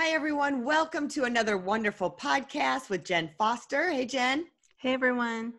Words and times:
Hi, 0.00 0.10
everyone. 0.10 0.62
Welcome 0.64 1.08
to 1.08 1.24
another 1.24 1.58
wonderful 1.58 2.08
podcast 2.08 2.88
with 2.88 3.04
Jen 3.04 3.30
Foster. 3.36 3.90
Hey, 3.90 4.06
Jen. 4.06 4.46
Hey, 4.76 4.92
everyone. 4.92 5.54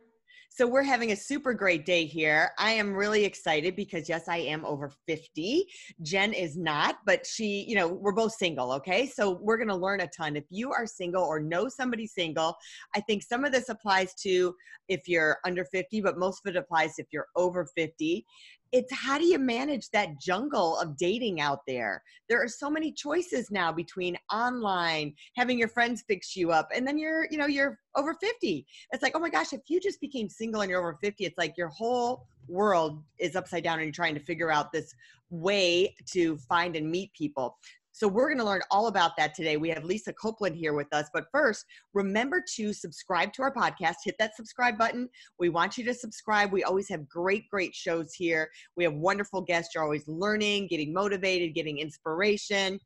So, 0.50 0.66
we're 0.66 0.82
having 0.82 1.12
a 1.12 1.16
super 1.18 1.54
great 1.54 1.86
day 1.86 2.06
here. 2.06 2.52
I 2.58 2.72
am 2.72 2.94
really 2.94 3.26
excited 3.26 3.76
because, 3.76 4.08
yes, 4.08 4.30
I 4.30 4.38
am 4.38 4.64
over 4.64 4.94
50. 5.08 5.66
Jen 6.04 6.32
is 6.32 6.56
not, 6.56 7.00
but 7.06 7.26
she, 7.26 7.66
you 7.68 7.76
know, 7.76 7.90
we're 7.90 8.14
both 8.14 8.32
single, 8.32 8.72
okay? 8.72 9.08
So, 9.08 9.40
we're 9.42 9.58
going 9.58 9.68
to 9.68 9.76
learn 9.76 10.00
a 10.00 10.08
ton. 10.08 10.38
If 10.38 10.46
you 10.50 10.72
are 10.72 10.86
single 10.86 11.26
or 11.26 11.42
know 11.42 11.68
somebody 11.68 12.08
single, 12.08 12.56
I 12.96 13.02
think 13.02 13.24
some 13.24 13.44
of 13.44 13.52
this 13.52 13.68
applies 13.68 14.14
to 14.22 14.56
if 14.88 15.02
you're 15.06 15.40
under 15.44 15.66
50, 15.66 16.00
but 16.00 16.18
most 16.18 16.46
of 16.46 16.56
it 16.56 16.58
applies 16.58 16.94
if 16.98 17.08
you're 17.12 17.28
over 17.36 17.68
50 17.76 18.26
it's 18.72 18.94
how 18.94 19.18
do 19.18 19.26
you 19.26 19.40
manage 19.40 19.90
that 19.92 20.20
jungle 20.20 20.78
of 20.80 20.98
dating 20.98 21.42
out 21.42 21.60
there? 21.68 22.04
There 22.28 22.42
are 22.42 22.48
so 22.48 22.70
many 22.70 22.92
choices 22.92 23.50
now 23.52 23.72
between 23.72 24.18
online 24.32 25.14
having 25.36 25.58
your 25.58 25.68
friends 25.68 26.04
fix 26.08 26.36
you 26.36 26.52
up 26.52 26.70
and 26.74 26.88
then 26.88 26.98
you're 26.98 27.28
you 27.32 27.38
know 27.38 27.48
you're 27.48 27.80
over 27.96 28.14
50 28.14 28.66
it's 28.92 29.04
like 29.04 29.14
oh 29.16 29.20
my 29.20 29.30
gosh 29.30 29.54
if 29.54 29.62
you 29.68 29.80
just 29.80 30.00
became 30.00 30.30
single 30.30 30.62
and 30.62 30.70
you're 30.70 30.80
over 30.80 30.98
50 31.02 31.26
it's 31.26 31.38
like 31.38 31.58
your 31.58 31.70
whole 31.70 32.28
world 32.48 33.04
is 33.20 33.36
upside 33.36 33.64
down 33.64 33.80
and 33.80 33.86
you're 33.86 33.92
trying 33.92 34.14
to 34.14 34.20
figure 34.20 34.52
out 34.52 34.72
this 34.72 34.94
way 35.30 35.96
to 36.12 36.38
find 36.38 36.76
and 36.76 36.90
meet 36.90 37.14
people 37.14 37.58
so 38.00 38.08
we're 38.08 38.30
going 38.30 38.38
to 38.38 38.46
learn 38.46 38.62
all 38.72 38.88
about 38.88 39.18
that 39.18 39.36
today. 39.36 39.58
We 39.58 39.68
have 39.72 39.84
Lisa 39.84 40.14
Copeland 40.14 40.56
here 40.56 40.74
with 40.74 40.88
us. 40.94 41.10
But 41.14 41.26
first, 41.34 41.66
remember 41.94 42.42
to 42.56 42.72
subscribe 42.72 43.34
to 43.34 43.42
our 43.42 43.54
podcast. 43.54 43.96
Hit 44.06 44.16
that 44.20 44.38
subscribe 44.38 44.78
button. 44.78 45.10
We 45.38 45.50
want 45.50 45.78
you 45.78 45.84
to 45.84 45.94
subscribe. 45.94 46.54
We 46.54 46.64
always 46.64 46.88
have 46.88 47.10
great, 47.10 47.50
great 47.50 47.76
shows 47.76 48.14
here. 48.14 48.50
We 48.78 48.86
have 48.86 48.94
wonderful 48.94 49.42
guests. 49.42 49.76
You're 49.76 49.84
always 49.84 50.08
learning, 50.08 50.68
getting 50.68 50.94
motivated, 50.94 51.54
getting 51.54 51.80
inspiration. 51.80 52.80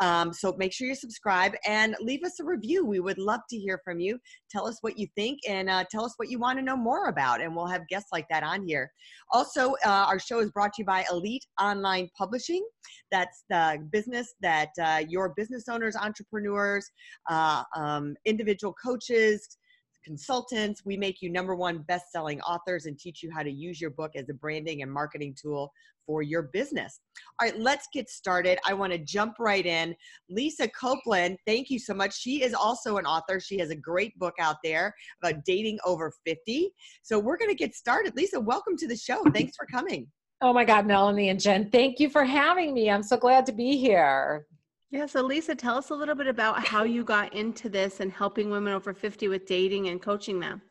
Um, 0.00 0.32
so 0.32 0.54
make 0.56 0.72
sure 0.72 0.86
you 0.86 0.94
subscribe 0.94 1.54
and 1.66 1.96
leave 2.00 2.22
us 2.22 2.38
a 2.38 2.44
review. 2.44 2.86
We 2.86 3.00
would 3.00 3.18
love 3.18 3.40
to 3.50 3.58
hear 3.58 3.80
from 3.84 3.98
you. 3.98 4.20
Tell 4.52 4.68
us 4.68 4.78
what 4.82 4.96
you 4.96 5.08
think 5.16 5.40
and 5.48 5.68
uh, 5.68 5.82
tell 5.90 6.04
us 6.04 6.14
what 6.16 6.30
you 6.30 6.38
want 6.38 6.60
to 6.60 6.64
know 6.64 6.76
more 6.76 7.08
about. 7.08 7.40
And 7.40 7.56
we'll 7.56 7.66
have 7.66 7.88
guests 7.88 8.10
like 8.12 8.28
that 8.30 8.44
on 8.44 8.68
here. 8.68 8.92
Also, 9.32 9.72
uh, 9.84 10.06
our 10.06 10.20
show 10.20 10.38
is 10.38 10.52
brought 10.52 10.74
to 10.74 10.82
you 10.82 10.86
by 10.86 11.04
Elite 11.10 11.44
Online 11.60 12.08
Publishing. 12.16 12.64
That's 13.10 13.42
the 13.50 13.84
business 13.90 14.32
that 14.40 14.59
that 14.60 15.02
uh, 15.02 15.04
your 15.08 15.30
business 15.30 15.68
owners, 15.68 15.96
entrepreneurs, 15.96 16.90
uh, 17.28 17.62
um, 17.76 18.14
individual 18.24 18.74
coaches, 18.82 19.56
consultants, 20.04 20.82
we 20.84 20.96
make 20.96 21.20
you 21.20 21.30
number 21.30 21.54
one 21.54 21.78
best 21.82 22.10
selling 22.10 22.40
authors 22.40 22.86
and 22.86 22.98
teach 22.98 23.22
you 23.22 23.30
how 23.34 23.42
to 23.42 23.50
use 23.50 23.80
your 23.80 23.90
book 23.90 24.12
as 24.16 24.28
a 24.30 24.34
branding 24.34 24.82
and 24.82 24.90
marketing 24.90 25.34
tool 25.40 25.70
for 26.06 26.22
your 26.22 26.44
business. 26.54 27.00
All 27.38 27.46
right, 27.46 27.58
let's 27.58 27.86
get 27.92 28.08
started. 28.08 28.58
I 28.66 28.72
want 28.74 28.92
to 28.92 28.98
jump 28.98 29.34
right 29.38 29.64
in. 29.64 29.94
Lisa 30.30 30.68
Copeland, 30.68 31.36
thank 31.46 31.68
you 31.70 31.78
so 31.78 31.92
much. 31.92 32.18
She 32.18 32.42
is 32.42 32.54
also 32.54 32.96
an 32.96 33.04
author. 33.04 33.40
She 33.40 33.58
has 33.58 33.70
a 33.70 33.76
great 33.76 34.18
book 34.18 34.34
out 34.40 34.56
there 34.64 34.94
about 35.22 35.44
dating 35.44 35.78
over 35.84 36.12
50. 36.24 36.70
So 37.02 37.18
we're 37.18 37.36
going 37.36 37.50
to 37.50 37.54
get 37.54 37.74
started. 37.74 38.16
Lisa, 38.16 38.40
welcome 38.40 38.76
to 38.78 38.88
the 38.88 38.96
show. 38.96 39.22
Thanks 39.34 39.54
for 39.54 39.66
coming. 39.66 40.08
Oh 40.42 40.54
my 40.54 40.64
God, 40.64 40.86
Melanie 40.86 41.28
and 41.28 41.38
Jen, 41.38 41.68
thank 41.70 42.00
you 42.00 42.08
for 42.08 42.24
having 42.24 42.72
me. 42.72 42.88
I'm 42.88 43.02
so 43.02 43.18
glad 43.18 43.44
to 43.46 43.52
be 43.52 43.76
here. 43.76 44.46
Yeah, 44.90 45.04
so 45.04 45.22
Lisa, 45.22 45.54
tell 45.54 45.76
us 45.76 45.90
a 45.90 45.94
little 45.94 46.14
bit 46.14 46.26
about 46.26 46.66
how 46.66 46.82
you 46.82 47.04
got 47.04 47.34
into 47.34 47.68
this 47.68 48.00
and 48.00 48.10
helping 48.10 48.48
women 48.48 48.72
over 48.72 48.94
50 48.94 49.28
with 49.28 49.44
dating 49.44 49.88
and 49.88 50.00
coaching 50.00 50.40
them. 50.40 50.62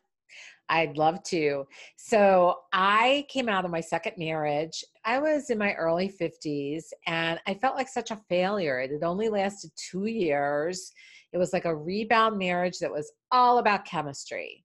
I'd 0.69 0.97
love 0.97 1.21
to. 1.23 1.65
So, 1.97 2.57
I 2.73 3.25
came 3.29 3.49
out 3.49 3.65
of 3.65 3.71
my 3.71 3.81
second 3.81 4.13
marriage. 4.17 4.83
I 5.05 5.19
was 5.19 5.49
in 5.49 5.57
my 5.57 5.73
early 5.73 6.13
50s 6.19 6.85
and 7.07 7.39
I 7.47 7.53
felt 7.55 7.75
like 7.75 7.87
such 7.87 8.11
a 8.11 8.21
failure. 8.29 8.79
It 8.79 8.91
had 8.91 9.03
only 9.03 9.29
lasted 9.29 9.71
two 9.75 10.05
years. 10.05 10.91
It 11.31 11.37
was 11.37 11.53
like 11.53 11.65
a 11.65 11.75
rebound 11.75 12.37
marriage 12.37 12.79
that 12.79 12.91
was 12.91 13.11
all 13.31 13.59
about 13.59 13.85
chemistry. 13.85 14.63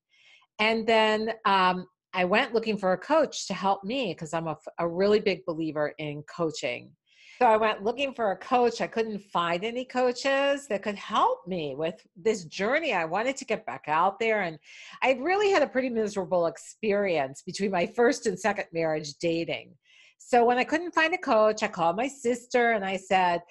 And 0.59 0.87
then 0.87 1.33
um, 1.45 1.87
I 2.15 2.25
went 2.25 2.55
looking 2.55 2.79
for 2.79 2.93
a 2.93 2.99
coach 2.99 3.49
to 3.49 3.55
help 3.55 3.83
me 3.83 4.15
because 4.15 4.33
I'm 4.33 4.47
a, 4.47 4.57
a 4.79 4.89
really 4.89 5.19
big 5.19 5.45
believer 5.45 5.93
in 5.99 6.23
coaching. 6.23 6.93
So 7.41 7.47
I 7.47 7.57
went 7.57 7.83
looking 7.83 8.15
for 8.15 8.31
a 8.31 8.37
coach. 8.37 8.81
I 8.81 8.87
couldn't 8.87 9.19
find 9.19 9.65
any 9.65 9.85
coaches 9.85 10.69
that 10.69 10.85
could 10.85 10.95
help 10.95 11.49
me 11.49 11.75
with 11.75 12.07
this 12.17 12.45
journey. 12.45 12.95
I 12.95 13.05
wanted 13.05 13.37
to 13.39 13.45
get 13.45 13.67
back 13.67 13.87
out 13.89 14.21
there. 14.21 14.43
And 14.43 14.61
I 15.03 15.19
really 15.21 15.51
had 15.51 15.65
a 15.65 15.67
pretty 15.67 15.91
miserable 15.91 16.47
experience 16.47 17.43
between 17.45 17.73
my 17.73 17.87
first 17.87 18.27
and 18.27 18.39
second 18.39 18.67
marriage 18.73 19.15
dating. 19.15 19.75
So 20.19 20.45
when 20.45 20.59
I 20.59 20.65
couldn't 20.65 20.95
find 20.95 21.13
a 21.13 21.19
coach, 21.19 21.65
I 21.65 21.69
called 21.69 21.97
my 21.97 22.07
sister 22.07 22.71
and 22.71 22.85
I 22.85 22.97
said, 22.97 23.43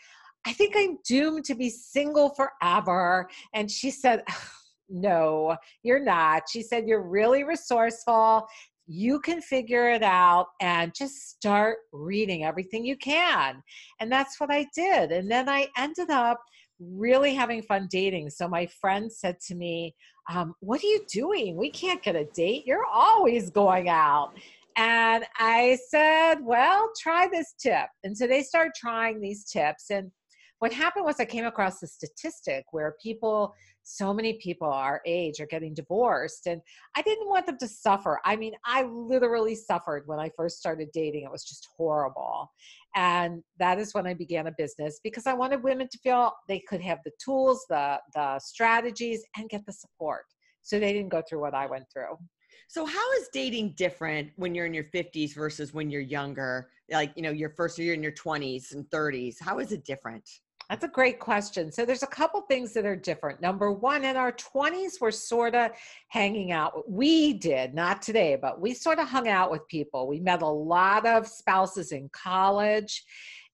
I 0.45 0.53
think 0.53 0.75
I'm 0.77 0.97
doomed 1.05 1.43
to 1.45 1.55
be 1.55 1.69
single 1.69 2.29
forever. 2.29 3.29
And 3.53 3.69
she 3.69 3.91
said, 3.91 4.23
no, 4.89 5.55
you're 5.83 6.03
not. 6.03 6.43
She 6.51 6.61
said, 6.61 6.87
You're 6.87 7.07
really 7.07 7.43
resourceful. 7.43 8.47
You 8.85 9.19
can 9.21 9.41
figure 9.41 9.89
it 9.89 10.03
out 10.03 10.47
and 10.61 10.93
just 10.93 11.29
start 11.29 11.77
reading 11.93 12.43
everything 12.43 12.85
you 12.85 12.97
can. 12.97 13.63
And 14.01 14.11
that's 14.11 14.39
what 14.39 14.51
I 14.51 14.67
did. 14.75 15.11
And 15.11 15.31
then 15.31 15.47
I 15.47 15.67
ended 15.77 16.09
up 16.09 16.41
really 16.79 17.33
having 17.33 17.61
fun 17.61 17.87
dating. 17.89 18.29
So 18.29 18.47
my 18.47 18.65
friend 18.81 19.11
said 19.11 19.37
to 19.47 19.55
me, 19.55 19.95
um, 20.29 20.53
What 20.59 20.83
are 20.83 20.87
you 20.87 21.05
doing? 21.11 21.55
We 21.55 21.69
can't 21.69 22.03
get 22.03 22.15
a 22.15 22.25
date. 22.25 22.63
You're 22.65 22.85
always 22.85 23.49
going 23.49 23.89
out. 23.89 24.33
And 24.75 25.23
I 25.37 25.77
said, 25.89 26.35
Well, 26.41 26.91
try 27.01 27.27
this 27.31 27.53
tip. 27.59 27.87
And 28.03 28.17
so 28.17 28.27
they 28.27 28.43
started 28.43 28.73
trying 28.75 29.21
these 29.21 29.45
tips. 29.45 29.89
And 29.89 30.11
what 30.63 30.71
happened 30.71 31.03
was 31.03 31.19
I 31.19 31.25
came 31.25 31.43
across 31.43 31.83
a 31.83 31.87
statistic 31.87 32.63
where 32.71 32.95
people, 33.03 33.53
so 33.83 34.13
many 34.13 34.35
people 34.35 34.69
our 34.69 35.01
age 35.05 35.41
are 35.41 35.45
getting 35.45 35.73
divorced. 35.73 36.47
And 36.47 36.61
I 36.95 37.01
didn't 37.01 37.27
want 37.27 37.47
them 37.47 37.57
to 37.57 37.67
suffer. 37.67 38.21
I 38.23 38.37
mean, 38.37 38.53
I 38.63 38.83
literally 38.83 39.55
suffered 39.55 40.03
when 40.05 40.19
I 40.19 40.29
first 40.37 40.59
started 40.59 40.87
dating. 40.93 41.25
It 41.25 41.31
was 41.33 41.43
just 41.43 41.67
horrible. 41.75 42.49
And 42.95 43.43
that 43.59 43.77
is 43.77 43.93
when 43.93 44.07
I 44.07 44.13
began 44.13 44.47
a 44.47 44.53
business 44.57 45.01
because 45.03 45.27
I 45.27 45.33
wanted 45.33 45.61
women 45.63 45.89
to 45.91 45.97
feel 45.97 46.31
they 46.47 46.59
could 46.59 46.79
have 46.79 46.99
the 47.03 47.11
tools, 47.21 47.65
the, 47.69 47.99
the 48.15 48.39
strategies, 48.39 49.21
and 49.35 49.49
get 49.49 49.65
the 49.65 49.73
support. 49.73 50.23
So 50.61 50.79
they 50.79 50.93
didn't 50.93 51.09
go 51.09 51.21
through 51.27 51.41
what 51.41 51.53
I 51.53 51.65
went 51.65 51.87
through. 51.91 52.17
So 52.69 52.85
how 52.85 53.11
is 53.19 53.27
dating 53.33 53.73
different 53.75 54.31
when 54.37 54.55
you're 54.55 54.65
in 54.65 54.73
your 54.73 54.85
50s 54.85 55.35
versus 55.35 55.73
when 55.73 55.89
you're 55.89 55.99
younger? 55.99 56.69
Like, 56.89 57.11
you 57.17 57.21
know, 57.21 57.31
your 57.31 57.49
first 57.49 57.77
year 57.77 57.93
in 57.93 58.01
your 58.01 58.13
20s 58.13 58.73
and 58.73 58.85
30s. 58.91 59.35
How 59.41 59.59
is 59.59 59.73
it 59.73 59.83
different? 59.83 60.23
That's 60.69 60.83
a 60.83 60.87
great 60.89 61.19
question. 61.19 61.71
So 61.71 61.85
there's 61.85 62.03
a 62.03 62.07
couple 62.07 62.41
things 62.41 62.73
that 62.73 62.85
are 62.85 62.95
different. 62.95 63.41
Number 63.41 63.71
one, 63.71 64.03
in 64.05 64.15
our 64.15 64.31
20s, 64.31 64.93
we're 65.01 65.11
sort 65.11 65.55
of 65.55 65.71
hanging 66.07 66.51
out. 66.51 66.89
We 66.89 67.33
did, 67.33 67.73
not 67.73 68.01
today, 68.01 68.37
but 68.41 68.59
we 68.61 68.73
sort 68.73 68.99
of 68.99 69.07
hung 69.07 69.27
out 69.27 69.51
with 69.51 69.67
people. 69.67 70.07
We 70.07 70.19
met 70.19 70.41
a 70.41 70.47
lot 70.47 71.05
of 71.05 71.27
spouses 71.27 71.91
in 71.91 72.09
college 72.09 73.03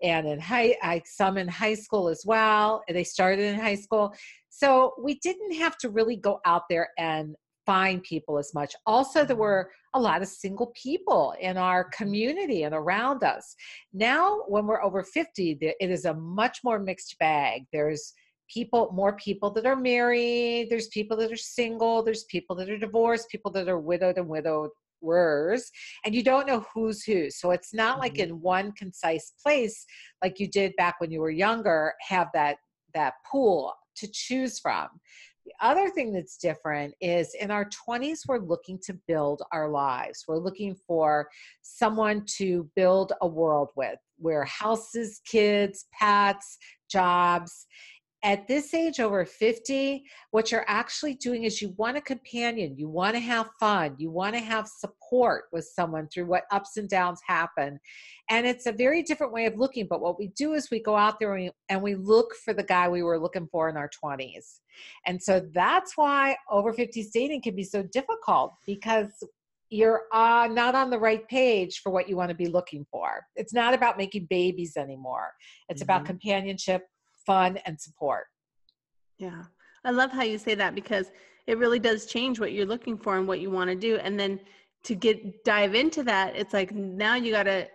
and 0.01 0.27
in 0.27 0.39
high, 0.39 0.77
I, 0.81 1.01
some 1.05 1.37
in 1.37 1.47
high 1.47 1.73
school 1.73 2.07
as 2.07 2.23
well. 2.25 2.83
They 2.87 3.03
started 3.03 3.41
in 3.41 3.59
high 3.59 3.75
school. 3.75 4.13
So 4.49 4.93
we 5.01 5.15
didn't 5.15 5.53
have 5.53 5.77
to 5.79 5.89
really 5.89 6.15
go 6.15 6.39
out 6.45 6.63
there 6.69 6.89
and 6.97 7.35
find 7.69 8.01
people 8.01 8.39
as 8.39 8.51
much. 8.55 8.75
Also, 8.87 9.23
there 9.23 9.35
were 9.35 9.69
a 9.93 9.99
lot 9.99 10.23
of 10.23 10.27
single 10.27 10.73
people 10.75 11.35
in 11.39 11.55
our 11.55 11.83
community 11.83 12.63
and 12.63 12.73
around 12.73 13.23
us. 13.23 13.55
Now, 13.93 14.41
when 14.47 14.65
we're 14.65 14.81
over 14.81 15.03
50, 15.03 15.59
it 15.61 15.91
is 15.91 16.05
a 16.05 16.15
much 16.15 16.61
more 16.63 16.79
mixed 16.79 17.15
bag. 17.19 17.65
There's 17.71 18.11
people, 18.51 18.91
more 18.91 19.15
people 19.17 19.51
that 19.51 19.67
are 19.67 19.75
married, 19.75 20.71
there's 20.71 20.87
people 20.87 21.15
that 21.17 21.31
are 21.31 21.37
single, 21.59 22.01
there's 22.01 22.23
people 22.23 22.55
that 22.55 22.71
are 22.71 22.77
divorced, 22.79 23.29
people 23.29 23.51
that 23.51 23.69
are 23.69 23.79
widowed 23.79 24.17
and 24.17 24.27
widowed 24.27 24.71
wers 25.01 25.71
and 26.03 26.13
you 26.13 26.21
don't 26.21 26.45
know 26.45 26.65
who's 26.73 27.03
who 27.03 27.29
so 27.29 27.51
it's 27.51 27.73
not 27.73 27.99
like 27.99 28.15
mm-hmm. 28.15 28.31
in 28.31 28.41
one 28.41 28.69
concise 28.73 29.31
place 29.41 29.85
like 30.21 30.41
you 30.41 30.47
did 30.49 30.75
back 30.75 30.95
when 30.99 31.09
you 31.09 31.21
were 31.21 31.29
younger 31.29 31.93
have 32.01 32.27
that 32.33 32.57
that 32.93 33.13
pool 33.31 33.73
to 33.95 34.09
choose 34.11 34.59
from 34.59 34.89
the 35.49 35.65
other 35.65 35.89
thing 35.89 36.13
that's 36.13 36.37
different 36.37 36.93
is 37.01 37.33
in 37.39 37.49
our 37.49 37.67
20s, 37.89 38.19
we're 38.27 38.37
looking 38.37 38.77
to 38.83 38.93
build 39.07 39.41
our 39.51 39.69
lives. 39.69 40.25
We're 40.27 40.37
looking 40.37 40.75
for 40.87 41.27
someone 41.61 42.23
to 42.37 42.69
build 42.75 43.13
a 43.21 43.27
world 43.27 43.69
with, 43.75 43.97
where 44.17 44.45
houses, 44.45 45.21
kids, 45.25 45.87
pets, 45.91 46.57
jobs. 46.89 47.65
At 48.23 48.47
this 48.47 48.73
age 48.73 48.99
over 48.99 49.25
50 49.25 50.03
what 50.31 50.51
you're 50.51 50.65
actually 50.67 51.13
doing 51.15 51.43
is 51.43 51.61
you 51.61 51.73
want 51.77 51.95
a 51.95 52.01
companion 52.01 52.77
you 52.77 52.89
want 52.89 53.15
to 53.15 53.19
have 53.19 53.49
fun 53.59 53.95
you 53.97 54.11
want 54.11 54.35
to 54.35 54.41
have 54.41 54.67
support 54.67 55.45
with 55.53 55.63
someone 55.63 56.07
through 56.09 56.25
what 56.25 56.43
ups 56.51 56.75
and 56.77 56.89
downs 56.89 57.21
happen 57.25 57.79
and 58.29 58.45
it's 58.45 58.65
a 58.65 58.71
very 58.71 59.03
different 59.03 59.31
way 59.31 59.45
of 59.45 59.57
looking 59.57 59.87
but 59.89 60.01
what 60.01 60.19
we 60.19 60.27
do 60.35 60.53
is 60.53 60.69
we 60.69 60.81
go 60.81 60.95
out 60.95 61.19
there 61.19 61.33
and 61.35 61.45
we, 61.45 61.51
and 61.69 61.81
we 61.81 61.95
look 61.95 62.33
for 62.43 62.53
the 62.53 62.63
guy 62.63 62.89
we 62.89 63.03
were 63.03 63.19
looking 63.19 63.47
for 63.51 63.69
in 63.69 63.77
our 63.77 63.89
20s 64.03 64.59
and 65.05 65.21
so 65.21 65.41
that's 65.53 65.95
why 65.95 66.35
over 66.49 66.73
50s 66.73 67.11
dating 67.13 67.41
can 67.41 67.55
be 67.55 67.63
so 67.63 67.83
difficult 67.83 68.53
because 68.65 69.11
you're 69.69 70.03
uh, 70.11 70.47
not 70.51 70.73
on 70.73 70.89
the 70.89 70.97
right 70.97 71.27
page 71.27 71.81
for 71.81 71.91
what 71.91 72.09
you 72.09 72.17
want 72.17 72.29
to 72.29 72.35
be 72.35 72.47
looking 72.47 72.85
for. 72.91 73.23
It's 73.35 73.53
not 73.53 73.75
about 73.75 73.97
making 73.97 74.25
babies 74.27 74.75
anymore. 74.75 75.31
It's 75.69 75.81
mm-hmm. 75.81 75.91
about 75.91 76.05
companionship, 76.05 76.87
fun, 77.29 77.57
and 77.65 77.79
support. 77.79 78.25
Yeah. 79.17 79.43
I 79.85 79.91
love 79.91 80.11
how 80.11 80.23
you 80.23 80.37
say 80.37 80.55
that 80.55 80.75
because 80.75 81.11
it 81.47 81.57
really 81.57 81.79
does 81.79 82.05
change 82.05 82.39
what 82.39 82.53
you're 82.53 82.65
looking 82.65 82.97
for 82.97 83.17
and 83.17 83.27
what 83.27 83.39
you 83.39 83.49
want 83.49 83.69
to 83.69 83.75
do. 83.75 83.97
And 83.97 84.19
then 84.19 84.39
to 84.85 84.95
get 84.95 85.43
dive 85.43 85.75
into 85.75 86.03
that, 86.03 86.35
it's 86.35 86.53
like 86.53 86.73
now 86.73 87.15
you 87.15 87.31
got 87.31 87.43
to 87.43 87.67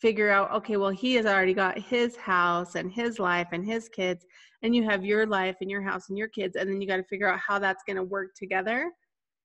figure 0.00 0.30
out 0.30 0.52
okay, 0.52 0.76
well, 0.76 0.90
he 0.90 1.14
has 1.14 1.26
already 1.26 1.54
got 1.54 1.78
his 1.78 2.16
house 2.16 2.74
and 2.74 2.92
his 2.92 3.18
life 3.18 3.48
and 3.52 3.64
his 3.64 3.88
kids, 3.88 4.24
and 4.62 4.74
you 4.74 4.82
have 4.84 5.04
your 5.04 5.26
life 5.26 5.56
and 5.60 5.70
your 5.70 5.82
house 5.82 6.08
and 6.08 6.18
your 6.18 6.28
kids. 6.28 6.56
And 6.56 6.68
then 6.68 6.80
you 6.80 6.88
got 6.88 6.98
to 6.98 7.04
figure 7.04 7.28
out 7.28 7.40
how 7.46 7.58
that's 7.58 7.82
going 7.86 7.96
to 7.96 8.04
work 8.04 8.34
together 8.34 8.90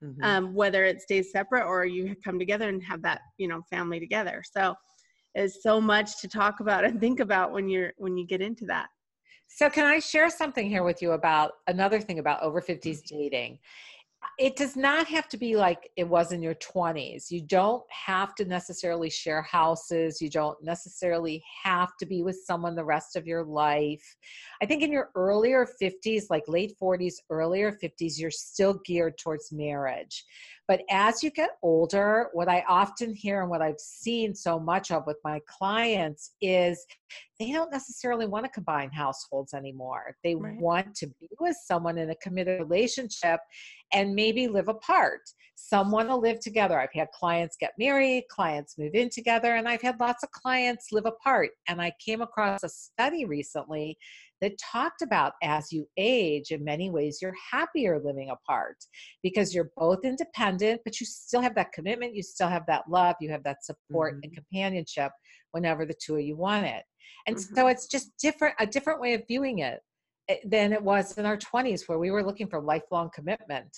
mm-hmm. 0.04 0.24
um, 0.24 0.54
whether 0.54 0.86
it 0.86 1.02
stays 1.02 1.31
separate 1.31 1.66
or 1.66 1.86
you 1.86 2.16
come 2.24 2.40
together 2.40 2.69
and 2.69 2.84
have 2.84 3.02
that 3.04 3.22
you 3.38 3.48
know 3.48 3.62
family 3.69 4.00
together 4.00 4.44
so 4.52 4.75
there's 5.36 5.62
so 5.63 5.80
much 5.80 6.19
to 6.22 6.28
talk 6.28 6.60
about 6.60 6.84
and 6.84 7.00
think 7.00 7.19
about 7.19 7.52
when 7.52 7.69
you're 7.69 7.92
when 7.98 8.18
you 8.18 8.25
get 8.25 8.42
into 8.42 8.66
that 8.66 8.88
so 9.56 9.69
can 9.69 9.86
i 9.86 10.00
share 10.00 10.30
something 10.30 10.69
here 10.69 10.83
with 10.83 11.01
you 11.01 11.12
about 11.12 11.51
another 11.68 12.00
thing 12.00 12.19
about 12.19 12.42
over 12.42 12.62
50s 12.62 12.81
mm-hmm. 12.83 13.18
dating 13.18 13.59
it 14.38 14.56
does 14.56 14.75
not 14.75 15.07
have 15.07 15.27
to 15.30 15.38
be 15.38 15.56
like 15.56 15.89
it 15.98 16.07
was 16.07 16.31
in 16.31 16.42
your 16.42 16.56
20s. 16.56 17.30
You 17.31 17.42
don't 17.42 17.83
have 17.89 18.36
to 18.36 18.45
necessarily 18.45 19.09
share 19.09 19.42
houses. 19.42 20.21
You 20.21 20.30
don't 20.30 20.62
necessarily 20.63 21.44
have 21.63 21.98
to 22.00 22.06
be 22.06 22.24
with 22.24 22.42
someone 22.45 22.75
the 22.75 22.86
rest 22.86 23.15
of 23.15 23.27
your 23.27 23.44
life. 23.44 24.15
I 24.62 24.65
think 24.65 24.83
in 24.83 24.92
your 24.92 25.09
earlier 25.15 25.68
50s, 25.81 26.25
like 26.30 26.44
late 26.48 26.75
40s, 26.81 27.15
earlier 27.30 27.71
50s, 27.71 28.19
you're 28.19 28.31
still 28.31 28.80
geared 28.86 29.18
towards 29.18 29.51
marriage. 29.51 30.24
But 30.72 30.84
as 30.90 31.22
you 31.22 31.32
get 31.32 31.58
older, 31.62 32.30
what 32.32 32.48
I 32.48 32.64
often 32.66 33.14
hear 33.14 33.42
and 33.42 33.50
what 33.50 33.62
I've 33.62 33.78
seen 33.78 34.34
so 34.34 34.58
much 34.58 34.90
of 34.90 35.06
with 35.06 35.18
my 35.22 35.42
clients 35.46 36.32
is 36.42 36.86
they 37.42 37.52
don't 37.52 37.74
necessarily 37.74 38.26
want 38.26 38.46
to 38.46 38.52
combine 38.52 38.90
households 38.90 39.54
anymore. 39.54 40.16
They 40.24 40.34
right. 40.34 40.58
want 40.58 40.96
to 40.96 41.08
be 41.08 41.28
with 41.42 41.58
someone 41.66 41.98
in 41.98 42.12
a 42.12 42.16
committed 42.24 42.62
relationship 42.62 43.42
and 43.92 44.16
maybe 44.16 44.48
live 44.48 44.70
apart. 44.70 45.20
Some 45.56 45.92
want 45.92 46.08
to 46.08 46.16
live 46.16 46.40
together. 46.40 46.80
I've 46.80 46.94
had 46.94 47.10
clients 47.12 47.58
get 47.60 47.74
married, 47.78 48.24
clients 48.30 48.78
move 48.78 48.96
in 48.96 49.10
together, 49.10 49.56
and 49.56 49.68
I've 49.68 49.82
had 49.82 50.00
lots 50.00 50.24
of 50.24 50.32
clients 50.32 50.94
live 50.94 51.06
apart. 51.06 51.50
And 51.68 51.82
I 51.82 51.92
came 52.00 52.22
across 52.22 52.64
a 52.64 52.70
study 52.70 53.26
recently 53.26 53.98
that 54.42 54.58
talked 54.58 55.02
about 55.02 55.34
as 55.44 55.72
you 55.72 55.88
age, 55.98 56.52
in 56.52 56.64
many 56.64 56.90
ways, 56.90 57.20
you're 57.22 57.36
happier 57.52 58.02
living 58.04 58.32
apart 58.32 58.78
because 59.22 59.54
you're 59.54 59.72
both 59.78 60.00
independent, 60.04 60.82
but 60.84 61.00
you 61.00 61.06
still 61.06 61.42
have 61.42 61.56
that 61.56 61.72
commitment, 61.72 62.16
you 62.16 62.24
still 62.24 62.48
have 62.48 62.66
that 62.68 62.90
love, 62.90 63.16
you 63.22 63.30
have 63.30 63.44
that 63.44 63.64
support 63.64 64.16
mm-hmm. 64.16 64.22
and 64.24 64.34
companionship 64.34 65.12
whenever 65.52 65.86
the 65.86 65.94
two 65.94 66.16
of 66.16 66.22
you 66.22 66.36
want 66.36 66.66
it. 66.66 66.84
And 67.28 67.36
mm-hmm. 67.36 67.56
so 67.56 67.68
it's 67.68 67.88
just 67.88 68.12
different, 68.20 68.56
a 68.60 68.66
different 68.66 69.00
way 69.00 69.14
of 69.14 69.22
viewing 69.28 69.60
it 69.60 69.80
eh, 70.28 70.38
than 70.44 70.74
it 70.74 70.82
was 70.82 71.18
in 71.18 71.26
our 71.26 71.38
20s 71.38 71.88
where 71.88 72.00
we 72.00 72.10
were 72.12 72.24
looking 72.24 72.48
for 72.48 72.62
lifelong 72.62 73.12
commitment. 73.14 73.76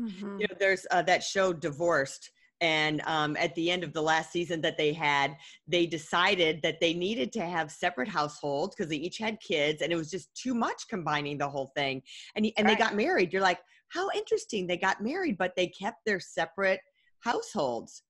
Mm-hmm. 0.00 0.40
You 0.40 0.46
know, 0.48 0.56
there's 0.58 0.86
uh, 0.90 1.02
that 1.02 1.22
show 1.22 1.52
Divorced 1.52 2.30
and 2.60 3.02
um, 3.02 3.36
at 3.36 3.54
the 3.54 3.70
end 3.70 3.84
of 3.84 3.92
the 3.92 4.02
last 4.02 4.32
season 4.32 4.60
that 4.62 4.78
they 4.78 4.92
had 4.92 5.36
they 5.68 5.86
decided 5.86 6.60
that 6.62 6.80
they 6.80 6.94
needed 6.94 7.32
to 7.32 7.44
have 7.44 7.70
separate 7.70 8.08
households 8.08 8.74
because 8.74 8.90
they 8.90 8.96
each 8.96 9.18
had 9.18 9.38
kids 9.40 9.82
and 9.82 9.92
it 9.92 9.96
was 9.96 10.10
just 10.10 10.34
too 10.34 10.54
much 10.54 10.88
combining 10.88 11.38
the 11.38 11.48
whole 11.48 11.72
thing. 11.76 12.02
And, 12.34 12.46
and 12.56 12.66
right. 12.66 12.78
they 12.78 12.82
got 12.82 12.94
married. 12.94 13.32
You're 13.32 13.42
like 13.42 13.60
how 13.88 14.08
interesting 14.14 14.66
they 14.66 14.76
got 14.76 15.02
married 15.02 15.38
but 15.38 15.54
they 15.56 15.66
kept 15.68 15.98
their 16.06 16.20
separate 16.20 16.80
households. 17.20 18.02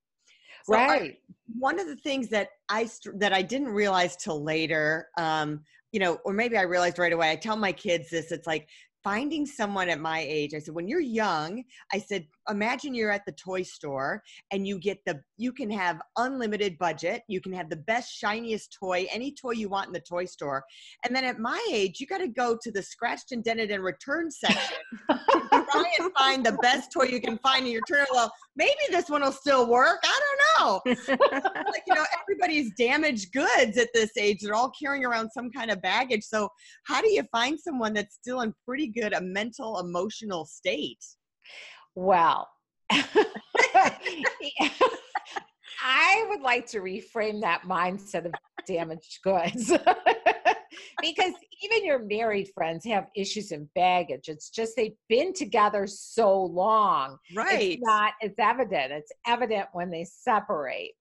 So 0.64 0.74
right. 0.74 1.12
I, 1.12 1.16
one 1.58 1.78
of 1.78 1.86
the 1.86 1.96
things 1.96 2.28
that 2.30 2.48
i 2.68 2.88
that 3.14 3.32
i 3.32 3.40
didn't 3.40 3.68
realize 3.68 4.16
till 4.16 4.42
later 4.42 5.08
um, 5.16 5.60
you 5.92 6.00
know 6.00 6.18
or 6.24 6.32
maybe 6.32 6.56
i 6.56 6.62
realized 6.62 6.98
right 6.98 7.12
away 7.12 7.30
i 7.30 7.36
tell 7.36 7.56
my 7.56 7.72
kids 7.72 8.10
this 8.10 8.32
it's 8.32 8.46
like 8.46 8.68
finding 9.04 9.46
someone 9.46 9.88
at 9.88 10.00
my 10.00 10.20
age 10.28 10.54
i 10.54 10.58
said 10.58 10.74
when 10.74 10.88
you're 10.88 11.00
young 11.00 11.62
i 11.92 11.98
said 11.98 12.26
imagine 12.48 12.94
you're 12.94 13.10
at 13.10 13.24
the 13.26 13.32
toy 13.32 13.62
store 13.62 14.22
and 14.52 14.66
you 14.66 14.78
get 14.78 14.98
the 15.06 15.20
you 15.36 15.52
can 15.52 15.70
have 15.70 16.00
unlimited 16.16 16.78
budget. 16.78 17.22
You 17.28 17.40
can 17.40 17.52
have 17.52 17.70
the 17.70 17.76
best 17.76 18.12
shiniest 18.12 18.76
toy 18.78 19.06
any 19.12 19.32
toy 19.32 19.52
you 19.52 19.68
want 19.68 19.88
in 19.88 19.92
the 19.92 20.00
toy 20.00 20.24
store. 20.24 20.64
And 21.04 21.14
then 21.14 21.24
at 21.24 21.38
my 21.38 21.64
age 21.70 22.00
you 22.00 22.06
got 22.06 22.18
to 22.18 22.28
go 22.28 22.56
to 22.62 22.70
the 22.70 22.82
scratched 22.82 23.32
and 23.32 23.42
dented 23.42 23.70
and 23.70 23.82
return 23.82 24.30
section 24.30 24.76
try 25.08 25.84
and 25.98 26.12
find 26.18 26.44
the 26.44 26.58
best 26.62 26.92
toy 26.92 27.04
you 27.04 27.20
can 27.20 27.38
find 27.38 27.66
in 27.66 27.72
your 27.72 27.82
turn. 27.88 28.06
Well 28.12 28.32
maybe 28.56 28.72
this 28.90 29.08
one 29.08 29.22
will 29.22 29.32
still 29.32 29.68
work. 29.68 29.98
I 30.04 30.20
don't 30.20 30.36
know. 30.40 30.80
Like 31.66 31.82
you 31.86 31.94
know 31.94 32.04
everybody's 32.22 32.72
damaged 32.78 33.32
goods 33.32 33.76
at 33.76 33.88
this 33.92 34.16
age. 34.16 34.38
They're 34.40 34.54
all 34.54 34.72
carrying 34.80 35.04
around 35.04 35.30
some 35.30 35.50
kind 35.50 35.70
of 35.70 35.82
baggage. 35.82 36.22
So 36.22 36.48
how 36.84 37.00
do 37.00 37.10
you 37.10 37.22
find 37.32 37.58
someone 37.58 37.92
that's 37.92 38.14
still 38.14 38.40
in 38.40 38.54
pretty 38.64 38.88
good 38.88 39.12
a 39.12 39.20
mental 39.20 39.78
emotional 39.78 40.44
state 40.44 41.04
well, 41.96 42.48
I 45.82 46.26
would 46.28 46.42
like 46.42 46.66
to 46.68 46.80
reframe 46.80 47.40
that 47.40 47.62
mindset 47.62 48.26
of 48.26 48.32
damaged 48.66 49.18
goods. 49.24 49.72
because 51.00 51.32
even 51.62 51.84
your 51.84 51.98
married 52.00 52.50
friends 52.54 52.84
have 52.84 53.06
issues 53.16 53.50
and 53.50 53.68
baggage. 53.74 54.28
It's 54.28 54.50
just 54.50 54.76
they've 54.76 54.96
been 55.08 55.32
together 55.32 55.86
so 55.86 56.42
long. 56.42 57.18
Right. 57.34 57.72
It's 57.72 57.82
not, 57.82 58.12
it's 58.20 58.38
evident. 58.38 58.92
It's 58.92 59.12
evident 59.26 59.68
when 59.72 59.90
they 59.90 60.04
separate. 60.04 60.92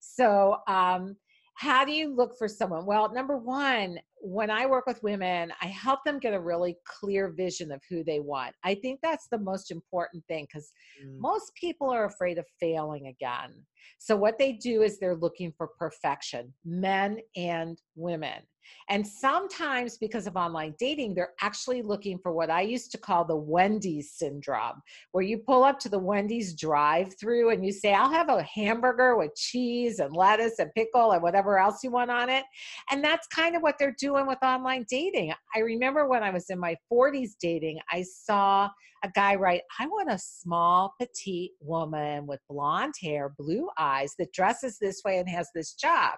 So 0.00 0.58
um 0.68 1.16
how 1.56 1.84
do 1.84 1.92
you 1.92 2.14
look 2.14 2.36
for 2.36 2.48
someone? 2.48 2.84
Well, 2.84 3.12
number 3.14 3.36
one, 3.36 3.98
when 4.24 4.50
I 4.50 4.64
work 4.64 4.86
with 4.86 5.02
women, 5.02 5.52
I 5.60 5.66
help 5.66 6.00
them 6.02 6.18
get 6.18 6.32
a 6.32 6.40
really 6.40 6.78
clear 6.86 7.28
vision 7.28 7.70
of 7.70 7.82
who 7.90 8.02
they 8.02 8.20
want. 8.20 8.54
I 8.64 8.74
think 8.74 9.00
that's 9.02 9.28
the 9.28 9.38
most 9.38 9.70
important 9.70 10.24
thing 10.26 10.46
because 10.48 10.72
mm. 11.04 11.18
most 11.18 11.54
people 11.54 11.90
are 11.90 12.06
afraid 12.06 12.38
of 12.38 12.46
failing 12.58 13.08
again. 13.08 13.52
So, 13.98 14.16
what 14.16 14.38
they 14.38 14.52
do 14.52 14.82
is 14.82 14.98
they're 14.98 15.14
looking 15.14 15.52
for 15.58 15.68
perfection, 15.78 16.54
men 16.64 17.18
and 17.36 17.78
women. 17.96 18.40
And 18.88 19.06
sometimes, 19.06 19.96
because 19.96 20.26
of 20.26 20.36
online 20.36 20.74
dating, 20.78 21.14
they're 21.14 21.32
actually 21.40 21.82
looking 21.82 22.18
for 22.18 22.32
what 22.32 22.50
I 22.50 22.62
used 22.62 22.92
to 22.92 22.98
call 22.98 23.24
the 23.24 23.36
Wendy's 23.36 24.12
syndrome, 24.12 24.82
where 25.12 25.24
you 25.24 25.38
pull 25.38 25.64
up 25.64 25.78
to 25.80 25.88
the 25.88 25.98
Wendy's 25.98 26.54
drive 26.54 27.14
through 27.18 27.50
and 27.50 27.64
you 27.64 27.72
say, 27.72 27.94
I'll 27.94 28.10
have 28.10 28.28
a 28.28 28.42
hamburger 28.42 29.16
with 29.16 29.34
cheese 29.34 29.98
and 29.98 30.14
lettuce 30.14 30.58
and 30.58 30.72
pickle 30.74 31.12
and 31.12 31.22
whatever 31.22 31.58
else 31.58 31.82
you 31.82 31.90
want 31.90 32.10
on 32.10 32.28
it. 32.28 32.44
And 32.90 33.02
that's 33.02 33.26
kind 33.28 33.56
of 33.56 33.62
what 33.62 33.76
they're 33.78 33.96
doing 33.98 34.26
with 34.26 34.42
online 34.42 34.86
dating. 34.88 35.32
I 35.54 35.60
remember 35.60 36.06
when 36.06 36.22
I 36.22 36.30
was 36.30 36.50
in 36.50 36.58
my 36.58 36.76
40s 36.92 37.32
dating, 37.40 37.80
I 37.90 38.02
saw 38.02 38.68
a 39.04 39.10
guy 39.14 39.34
write, 39.34 39.62
I 39.78 39.86
want 39.86 40.10
a 40.10 40.18
small, 40.18 40.94
petite 40.98 41.52
woman 41.60 42.26
with 42.26 42.40
blonde 42.48 42.94
hair, 43.00 43.34
blue 43.38 43.68
eyes 43.78 44.14
that 44.18 44.32
dresses 44.32 44.78
this 44.78 45.02
way 45.04 45.18
and 45.18 45.28
has 45.28 45.48
this 45.54 45.74
job 45.74 46.14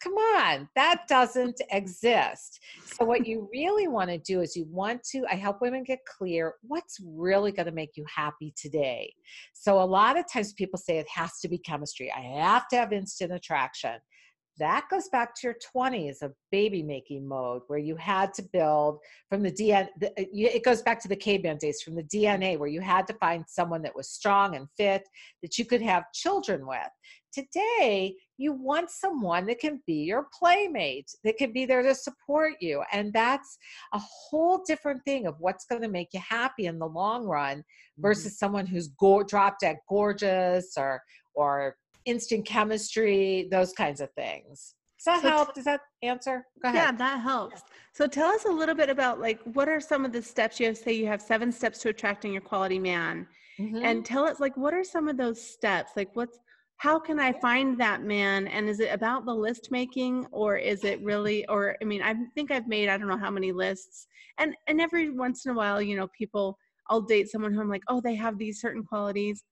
come 0.00 0.14
on, 0.14 0.68
that 0.74 1.02
doesn't 1.08 1.60
exist. 1.70 2.60
So, 2.84 3.04
what 3.04 3.26
you 3.26 3.48
really 3.52 3.88
want 3.88 4.10
to 4.10 4.18
do 4.18 4.40
is 4.40 4.56
you 4.56 4.66
want 4.70 5.02
to, 5.12 5.24
I 5.30 5.34
help 5.34 5.60
women 5.60 5.84
get 5.84 6.00
clear 6.04 6.54
what's 6.62 6.98
really 7.04 7.52
going 7.52 7.66
to 7.66 7.72
make 7.72 7.96
you 7.96 8.04
happy 8.14 8.52
today. 8.56 9.12
So, 9.52 9.80
a 9.80 9.84
lot 9.84 10.18
of 10.18 10.30
times 10.30 10.52
people 10.52 10.78
say 10.78 10.98
it 10.98 11.08
has 11.08 11.40
to 11.40 11.48
be 11.48 11.58
chemistry, 11.58 12.12
I 12.12 12.20
have 12.40 12.68
to 12.68 12.76
have 12.76 12.92
instant 12.92 13.32
attraction. 13.32 13.98
That 14.58 14.84
goes 14.88 15.08
back 15.08 15.34
to 15.34 15.48
your 15.48 15.56
20s 15.76 16.22
of 16.22 16.32
baby 16.52 16.82
making 16.82 17.26
mode 17.26 17.62
where 17.66 17.78
you 17.78 17.96
had 17.96 18.32
to 18.34 18.42
build 18.52 19.00
from 19.28 19.42
the 19.42 19.50
DNA. 19.50 19.88
Uh, 20.00 20.10
it 20.16 20.62
goes 20.62 20.80
back 20.80 21.00
to 21.00 21.08
the 21.08 21.16
caveman 21.16 21.58
days 21.58 21.82
from 21.82 21.96
the 21.96 22.04
DNA 22.04 22.56
where 22.56 22.68
you 22.68 22.80
had 22.80 23.08
to 23.08 23.14
find 23.14 23.44
someone 23.48 23.82
that 23.82 23.96
was 23.96 24.08
strong 24.08 24.54
and 24.54 24.68
fit 24.76 25.08
that 25.42 25.58
you 25.58 25.64
could 25.64 25.82
have 25.82 26.04
children 26.12 26.66
with. 26.68 26.78
Today, 27.32 28.14
you 28.36 28.52
want 28.52 28.90
someone 28.90 29.46
that 29.46 29.58
can 29.58 29.80
be 29.86 30.04
your 30.04 30.26
playmate, 30.38 31.10
that 31.24 31.36
can 31.36 31.52
be 31.52 31.66
there 31.66 31.82
to 31.82 31.94
support 31.94 32.54
you. 32.60 32.82
And 32.92 33.12
that's 33.12 33.58
a 33.92 33.98
whole 33.98 34.62
different 34.66 35.04
thing 35.04 35.26
of 35.26 35.36
what's 35.38 35.64
going 35.66 35.82
to 35.82 35.88
make 35.88 36.08
you 36.12 36.20
happy 36.20 36.66
in 36.66 36.78
the 36.78 36.86
long 36.86 37.24
run 37.24 37.58
mm-hmm. 37.58 38.02
versus 38.02 38.32
mm-hmm. 38.32 38.44
someone 38.44 38.66
who's 38.66 38.88
go- 38.88 39.22
drop 39.22 39.58
dead 39.60 39.76
gorgeous 39.88 40.74
or, 40.76 41.02
or 41.34 41.76
instant 42.04 42.44
chemistry, 42.44 43.48
those 43.50 43.72
kinds 43.72 44.00
of 44.00 44.10
things. 44.12 44.74
Does 45.04 45.04
that 45.04 45.22
So 45.22 45.28
help? 45.28 45.54
Does 45.54 45.64
that 45.64 45.80
answer? 46.02 46.46
Go 46.62 46.68
ahead. 46.70 46.82
Yeah, 46.82 46.92
that 46.92 47.20
helps. 47.20 47.62
So 47.92 48.06
tell 48.06 48.28
us 48.28 48.44
a 48.46 48.50
little 48.50 48.74
bit 48.74 48.88
about 48.88 49.20
like 49.20 49.40
what 49.52 49.68
are 49.68 49.80
some 49.80 50.04
of 50.04 50.12
the 50.12 50.22
steps 50.22 50.58
you 50.58 50.66
have 50.66 50.78
say 50.78 50.92
you 50.92 51.06
have 51.06 51.20
seven 51.20 51.52
steps 51.52 51.80
to 51.80 51.90
attracting 51.90 52.32
your 52.32 52.40
quality 52.40 52.78
man. 52.78 53.26
Mhm. 53.58 53.84
And 53.84 54.04
tell 54.04 54.24
us 54.24 54.40
like 54.40 54.56
what 54.56 54.72
are 54.72 54.84
some 54.84 55.08
of 55.08 55.16
those 55.16 55.40
steps? 55.40 55.92
Like 55.94 56.10
what's 56.14 56.38
how 56.84 56.98
can 56.98 57.18
I 57.18 57.32
find 57.32 57.80
that 57.80 58.02
man? 58.02 58.46
And 58.46 58.68
is 58.68 58.78
it 58.78 58.92
about 58.92 59.24
the 59.24 59.34
list 59.34 59.70
making 59.70 60.26
or 60.32 60.58
is 60.58 60.84
it 60.84 61.00
really 61.02 61.46
or 61.46 61.78
I 61.80 61.84
mean 61.86 62.02
I 62.02 62.14
think 62.34 62.50
I've 62.50 62.68
made 62.68 62.90
I 62.90 62.98
don't 62.98 63.08
know 63.08 63.16
how 63.16 63.30
many 63.30 63.52
lists. 63.52 64.06
And 64.36 64.54
and 64.66 64.82
every 64.82 65.08
once 65.08 65.46
in 65.46 65.52
a 65.52 65.54
while, 65.54 65.80
you 65.80 65.96
know, 65.96 66.08
people 66.08 66.58
I'll 66.90 67.00
date 67.00 67.30
someone 67.30 67.54
who 67.54 67.62
I'm 67.62 67.70
like, 67.70 67.84
"Oh, 67.88 68.02
they 68.02 68.14
have 68.16 68.36
these 68.36 68.60
certain 68.60 68.84
qualities." 68.84 69.44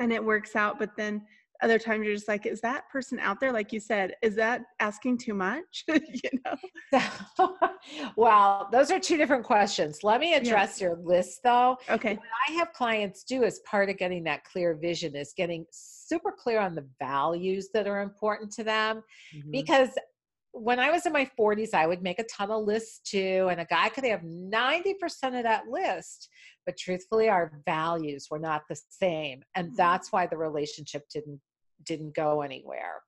And 0.00 0.12
it 0.12 0.24
works 0.24 0.56
out, 0.56 0.80
but 0.80 0.90
then 0.96 1.22
other 1.62 1.78
times 1.78 2.04
you're 2.04 2.14
just 2.14 2.28
like, 2.28 2.46
is 2.46 2.60
that 2.60 2.88
person 2.88 3.18
out 3.18 3.40
there? 3.40 3.52
Like 3.52 3.72
you 3.72 3.80
said, 3.80 4.14
is 4.22 4.34
that 4.36 4.62
asking 4.80 5.18
too 5.18 5.34
much? 5.34 5.84
you 5.88 6.30
know? 6.44 7.00
well, 8.16 8.68
those 8.72 8.90
are 8.90 9.00
two 9.00 9.16
different 9.16 9.44
questions. 9.44 10.02
Let 10.02 10.20
me 10.20 10.34
address 10.34 10.80
your 10.80 10.96
list 10.96 11.40
though. 11.42 11.76
Okay. 11.88 12.14
What 12.14 12.26
I 12.48 12.52
have 12.52 12.72
clients 12.72 13.24
do 13.24 13.44
as 13.44 13.60
part 13.60 13.88
of 13.90 13.96
getting 13.98 14.24
that 14.24 14.44
clear 14.44 14.74
vision 14.74 15.16
is 15.16 15.32
getting 15.36 15.64
super 15.70 16.32
clear 16.32 16.60
on 16.60 16.74
the 16.74 16.86
values 16.98 17.68
that 17.74 17.86
are 17.86 18.00
important 18.02 18.52
to 18.52 18.64
them. 18.64 19.02
Mhm. 19.34 19.52
Because 19.52 19.90
when 20.58 20.78
I 20.80 20.90
was 20.90 21.04
in 21.04 21.12
my 21.12 21.30
40s, 21.38 21.74
I 21.74 21.86
would 21.86 22.02
make 22.02 22.18
a 22.18 22.24
ton 22.24 22.50
of 22.50 22.64
lists 22.64 23.00
too, 23.10 23.48
and 23.50 23.60
a 23.60 23.66
guy 23.66 23.90
could 23.90 24.04
have 24.04 24.22
90% 24.22 25.36
of 25.36 25.42
that 25.42 25.68
list. 25.68 26.30
But 26.64 26.78
truthfully, 26.78 27.28
our 27.28 27.60
values 27.66 28.28
were 28.30 28.38
not 28.38 28.62
the 28.68 28.80
same. 28.88 29.42
And 29.54 29.72
Mhm. 29.72 29.76
that's 29.76 30.12
why 30.12 30.26
the 30.26 30.38
relationship 30.38 31.08
didn't 31.10 31.42
didn't 31.86 32.14
go 32.14 32.42
anywhere. 32.42 33.02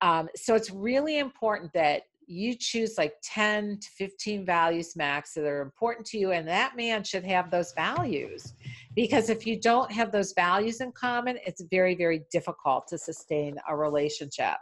Um, 0.00 0.28
so 0.34 0.54
it's 0.54 0.70
really 0.70 1.18
important 1.18 1.72
that 1.74 2.02
you 2.26 2.54
choose 2.54 2.96
like 2.96 3.14
10 3.22 3.78
to 3.80 3.88
15 3.98 4.46
values 4.46 4.96
max 4.96 5.34
that 5.34 5.44
are 5.44 5.60
important 5.60 6.06
to 6.08 6.18
you, 6.18 6.32
and 6.32 6.46
that 6.48 6.76
man 6.76 7.04
should 7.04 7.24
have 7.24 7.50
those 7.50 7.72
values. 7.72 8.54
Because 8.94 9.28
if 9.28 9.46
you 9.46 9.60
don't 9.60 9.90
have 9.92 10.12
those 10.12 10.32
values 10.32 10.80
in 10.80 10.92
common, 10.92 11.38
it's 11.46 11.62
very, 11.70 11.94
very 11.94 12.24
difficult 12.30 12.86
to 12.88 12.98
sustain 12.98 13.56
a 13.68 13.76
relationship. 13.76 14.56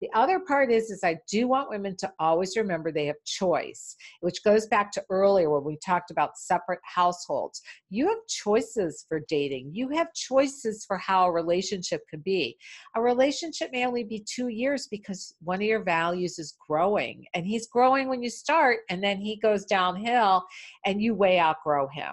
The 0.00 0.08
other 0.14 0.40
part 0.40 0.70
is, 0.70 0.90
is 0.90 1.00
I 1.04 1.18
do 1.28 1.48
want 1.48 1.70
women 1.70 1.96
to 1.98 2.12
always 2.18 2.56
remember 2.56 2.90
they 2.90 3.06
have 3.06 3.22
choice, 3.24 3.96
which 4.20 4.42
goes 4.44 4.66
back 4.66 4.92
to 4.92 5.04
earlier 5.10 5.50
when 5.50 5.64
we 5.64 5.78
talked 5.84 6.10
about 6.10 6.38
separate 6.38 6.80
households. 6.82 7.62
You 7.88 8.08
have 8.08 8.26
choices 8.28 9.04
for 9.08 9.20
dating. 9.28 9.70
You 9.72 9.88
have 9.90 10.12
choices 10.14 10.84
for 10.84 10.98
how 10.98 11.26
a 11.26 11.32
relationship 11.32 12.02
could 12.10 12.24
be. 12.24 12.56
A 12.96 13.02
relationship 13.02 13.70
may 13.72 13.86
only 13.86 14.04
be 14.04 14.24
two 14.28 14.48
years 14.48 14.86
because 14.88 15.34
one 15.42 15.60
of 15.60 15.66
your 15.68 15.82
values 15.82 16.38
is 16.38 16.56
growing, 16.66 17.24
and 17.34 17.46
he's 17.46 17.68
growing 17.68 18.08
when 18.08 18.22
you 18.22 18.30
start, 18.30 18.80
and 18.88 19.02
then 19.02 19.18
he 19.18 19.36
goes 19.36 19.64
downhill, 19.64 20.44
and 20.84 21.02
you 21.02 21.14
way 21.14 21.38
outgrow 21.38 21.88
him. 21.88 22.12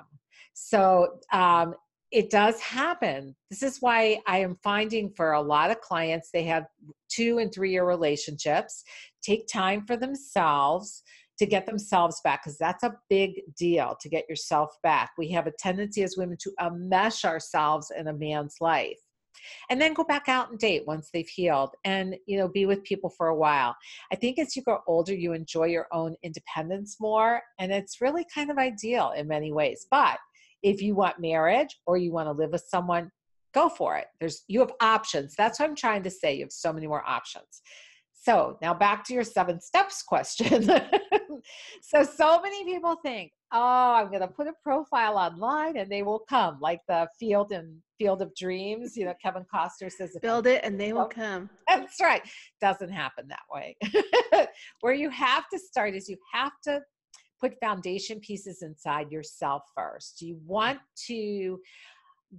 So 0.53 1.19
um, 1.31 1.75
it 2.11 2.29
does 2.29 2.59
happen. 2.61 3.35
This 3.49 3.63
is 3.63 3.81
why 3.81 4.19
I 4.27 4.39
am 4.39 4.57
finding 4.63 5.11
for 5.11 5.33
a 5.33 5.41
lot 5.41 5.71
of 5.71 5.81
clients, 5.81 6.29
they 6.31 6.43
have 6.43 6.65
two 7.09 7.39
and 7.39 7.53
three 7.53 7.71
year 7.71 7.85
relationships, 7.85 8.83
take 9.21 9.47
time 9.47 9.85
for 9.85 9.97
themselves 9.97 11.03
to 11.39 11.45
get 11.45 11.65
themselves 11.65 12.19
back, 12.23 12.43
because 12.43 12.57
that's 12.57 12.83
a 12.83 12.95
big 13.09 13.41
deal 13.57 13.95
to 14.01 14.09
get 14.09 14.27
yourself 14.27 14.75
back. 14.81 15.11
We 15.17 15.29
have 15.31 15.47
a 15.47 15.51
tendency 15.59 16.01
as 16.03 16.17
women 16.17 16.37
to 16.41 16.51
enmesh 16.59 17.25
ourselves 17.25 17.91
in 17.95 18.07
a 18.07 18.13
man's 18.13 18.55
life. 18.59 18.97
And 19.69 19.79
then 19.79 19.93
go 19.93 20.03
back 20.03 20.27
out 20.27 20.49
and 20.49 20.57
date 20.57 20.87
once 20.87 21.09
they've 21.13 21.27
healed 21.27 21.69
and 21.85 22.15
you 22.25 22.37
know 22.39 22.47
be 22.47 22.65
with 22.65 22.83
people 22.83 23.11
for 23.11 23.27
a 23.27 23.35
while. 23.35 23.75
I 24.11 24.15
think 24.15 24.39
as 24.39 24.55
you 24.55 24.63
grow 24.63 24.79
older, 24.87 25.13
you 25.13 25.33
enjoy 25.33 25.65
your 25.65 25.87
own 25.91 26.15
independence 26.23 26.97
more, 26.99 27.41
and 27.59 27.71
it's 27.71 28.01
really 28.01 28.25
kind 28.33 28.49
of 28.49 28.57
ideal 28.57 29.13
in 29.15 29.27
many 29.27 29.51
ways. 29.51 29.85
But 29.91 30.17
if 30.63 30.81
you 30.81 30.95
want 30.95 31.19
marriage 31.19 31.77
or 31.85 31.97
you 31.97 32.11
want 32.11 32.27
to 32.27 32.31
live 32.31 32.51
with 32.51 32.65
someone 32.67 33.11
go 33.53 33.69
for 33.69 33.97
it 33.97 34.07
there's 34.19 34.43
you 34.47 34.59
have 34.59 34.71
options 34.81 35.33
that's 35.37 35.59
what 35.59 35.69
i'm 35.69 35.75
trying 35.75 36.03
to 36.03 36.09
say 36.09 36.35
you 36.35 36.43
have 36.43 36.51
so 36.51 36.71
many 36.73 36.87
more 36.87 37.03
options 37.07 37.61
so 38.13 38.57
now 38.61 38.73
back 38.73 39.03
to 39.03 39.13
your 39.13 39.23
seven 39.23 39.59
steps 39.61 40.01
question 40.03 40.63
so 41.81 42.03
so 42.03 42.41
many 42.41 42.65
people 42.65 42.95
think 43.03 43.31
oh 43.53 43.93
i'm 43.93 44.09
going 44.09 44.21
to 44.21 44.27
put 44.27 44.47
a 44.47 44.53
profile 44.63 45.17
online 45.17 45.77
and 45.77 45.91
they 45.91 46.03
will 46.03 46.23
come 46.29 46.57
like 46.61 46.81
the 46.87 47.07
field 47.19 47.51
and 47.51 47.77
field 47.97 48.21
of 48.21 48.33
dreams 48.35 48.95
you 48.95 49.05
know 49.05 49.13
kevin 49.23 49.45
costner 49.53 49.91
says 49.91 50.15
Build 50.21 50.45
it 50.45 50.61
and 50.63 50.79
they 50.79 50.93
will 50.93 51.05
come. 51.05 51.49
that's 51.67 52.01
right. 52.01 52.21
Doesn't 52.61 52.89
happen 52.89 53.27
that 53.27 53.41
way. 53.51 53.77
Where 54.81 54.93
you 54.93 55.09
have 55.09 55.45
to 55.53 55.59
start 55.59 55.95
is 55.95 56.09
you 56.09 56.17
have 56.33 56.53
to 56.65 56.81
put 57.39 57.59
foundation 57.59 58.19
pieces 58.19 58.61
inside 58.61 59.11
yourself 59.11 59.63
first. 59.75 60.21
You 60.21 60.39
want 60.45 60.79
to 61.07 61.59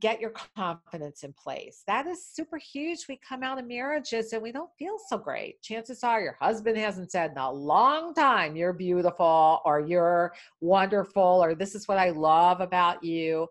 get 0.00 0.20
your 0.20 0.32
confidence 0.54 1.22
in 1.22 1.32
place. 1.32 1.82
That 1.86 2.06
is 2.06 2.24
super 2.24 2.58
huge. 2.58 3.06
We 3.08 3.18
come 3.26 3.42
out 3.42 3.58
of 3.58 3.66
marriages 3.66 4.32
and 4.32 4.42
we 4.42 4.52
don't 4.52 4.70
feel 4.78 4.96
so 5.08 5.16
great. 5.16 5.62
Chances 5.62 6.04
are 6.04 6.20
your 6.20 6.36
husband 6.40 6.76
hasn't 6.76 7.10
said 7.10 7.30
in 7.30 7.38
a 7.38 7.50
long 7.50 8.14
time, 8.14 8.54
you're 8.54 8.74
beautiful 8.74 9.60
or 9.64 9.80
you're 9.80 10.34
wonderful 10.60 11.42
or 11.42 11.54
this 11.54 11.74
is 11.74 11.88
what 11.88 11.98
I 11.98 12.10
love 12.10 12.60
about 12.60 13.02
you. 13.02 13.46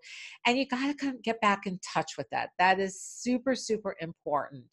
And 0.45 0.57
you 0.57 0.67
got 0.67 0.97
to 0.99 1.13
get 1.23 1.41
back 1.41 1.65
in 1.65 1.79
touch 1.93 2.13
with 2.17 2.27
that. 2.31 2.49
That 2.59 2.79
is 2.79 3.01
super, 3.01 3.55
super 3.55 3.95
important 3.99 4.65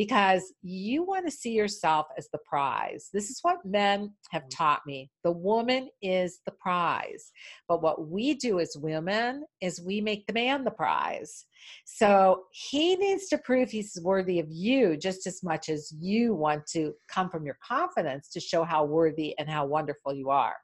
because 0.00 0.54
you 0.62 1.04
want 1.04 1.26
to 1.26 1.30
see 1.30 1.50
yourself 1.50 2.06
as 2.16 2.26
the 2.32 2.38
prize. 2.48 3.10
This 3.12 3.28
is 3.28 3.40
what 3.42 3.58
men 3.66 4.14
have 4.30 4.44
mm. 4.44 4.50
taught 4.50 4.80
me. 4.86 5.10
The 5.24 5.30
woman 5.30 5.90
is 6.00 6.40
the 6.46 6.52
prize. 6.52 7.30
But 7.68 7.82
what 7.82 8.08
we 8.08 8.32
do 8.32 8.60
as 8.60 8.74
women 8.78 9.44
is 9.60 9.78
we 9.78 10.00
make 10.00 10.26
the 10.26 10.32
man 10.32 10.64
the 10.64 10.70
prize. 10.70 11.44
So 11.84 12.44
he 12.50 12.96
needs 12.96 13.28
to 13.28 13.36
prove 13.36 13.70
he's 13.70 13.98
worthy 14.02 14.38
of 14.38 14.46
you 14.48 14.96
just 14.96 15.26
as 15.26 15.42
much 15.42 15.68
as 15.68 15.92
you 16.00 16.32
want 16.34 16.66
to 16.68 16.94
come 17.12 17.28
from 17.28 17.44
your 17.44 17.58
confidence 17.62 18.30
to 18.30 18.40
show 18.40 18.64
how 18.64 18.86
worthy 18.86 19.38
and 19.38 19.50
how 19.50 19.66
wonderful 19.66 20.14
you 20.14 20.30
are. 20.30 20.54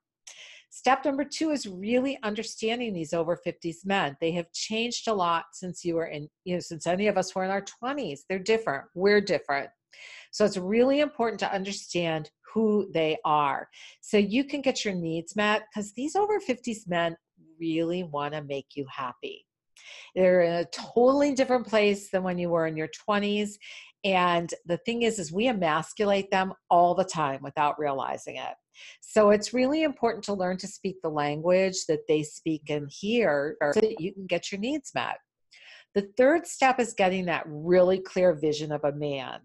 Step 0.76 1.06
number 1.06 1.24
two 1.24 1.52
is 1.52 1.66
really 1.66 2.18
understanding 2.22 2.92
these 2.92 3.14
over 3.14 3.34
50s 3.34 3.86
men. 3.86 4.14
They 4.20 4.30
have 4.32 4.52
changed 4.52 5.08
a 5.08 5.14
lot 5.14 5.46
since 5.54 5.86
you 5.86 5.94
were 5.94 6.04
in, 6.04 6.28
you 6.44 6.52
know, 6.52 6.60
since 6.60 6.86
any 6.86 7.06
of 7.06 7.16
us 7.16 7.34
were 7.34 7.44
in 7.44 7.50
our 7.50 7.64
20s. 7.82 8.20
They're 8.28 8.38
different. 8.38 8.84
We're 8.94 9.22
different. 9.22 9.70
So 10.32 10.44
it's 10.44 10.58
really 10.58 11.00
important 11.00 11.40
to 11.40 11.50
understand 11.50 12.30
who 12.52 12.90
they 12.92 13.16
are 13.24 13.70
so 14.02 14.18
you 14.18 14.44
can 14.44 14.60
get 14.60 14.84
your 14.84 14.92
needs 14.92 15.34
met 15.34 15.62
because 15.62 15.94
these 15.94 16.14
over 16.14 16.38
50s 16.38 16.86
men 16.86 17.16
really 17.58 18.02
want 18.02 18.34
to 18.34 18.42
make 18.42 18.66
you 18.74 18.84
happy. 18.94 19.46
They're 20.14 20.42
in 20.42 20.52
a 20.52 20.66
totally 20.66 21.34
different 21.34 21.66
place 21.66 22.10
than 22.10 22.22
when 22.22 22.38
you 22.38 22.50
were 22.50 22.66
in 22.66 22.76
your 22.76 22.90
20s. 23.08 23.52
And 24.06 24.54
the 24.66 24.76
thing 24.76 25.02
is, 25.02 25.18
is 25.18 25.32
we 25.32 25.48
emasculate 25.48 26.30
them 26.30 26.52
all 26.70 26.94
the 26.94 27.04
time 27.04 27.40
without 27.42 27.76
realizing 27.76 28.36
it. 28.36 28.54
So 29.00 29.30
it's 29.30 29.52
really 29.52 29.82
important 29.82 30.22
to 30.24 30.32
learn 30.32 30.58
to 30.58 30.68
speak 30.68 31.02
the 31.02 31.08
language 31.08 31.86
that 31.88 32.06
they 32.06 32.22
speak 32.22 32.70
and 32.70 32.88
hear 32.88 33.56
so 33.72 33.80
that 33.80 34.00
you 34.00 34.12
can 34.12 34.26
get 34.26 34.52
your 34.52 34.60
needs 34.60 34.92
met. 34.94 35.16
The 35.96 36.08
third 36.16 36.46
step 36.46 36.78
is 36.78 36.94
getting 36.94 37.24
that 37.24 37.42
really 37.46 37.98
clear 37.98 38.32
vision 38.32 38.70
of 38.70 38.84
a 38.84 38.92
man. 38.92 39.40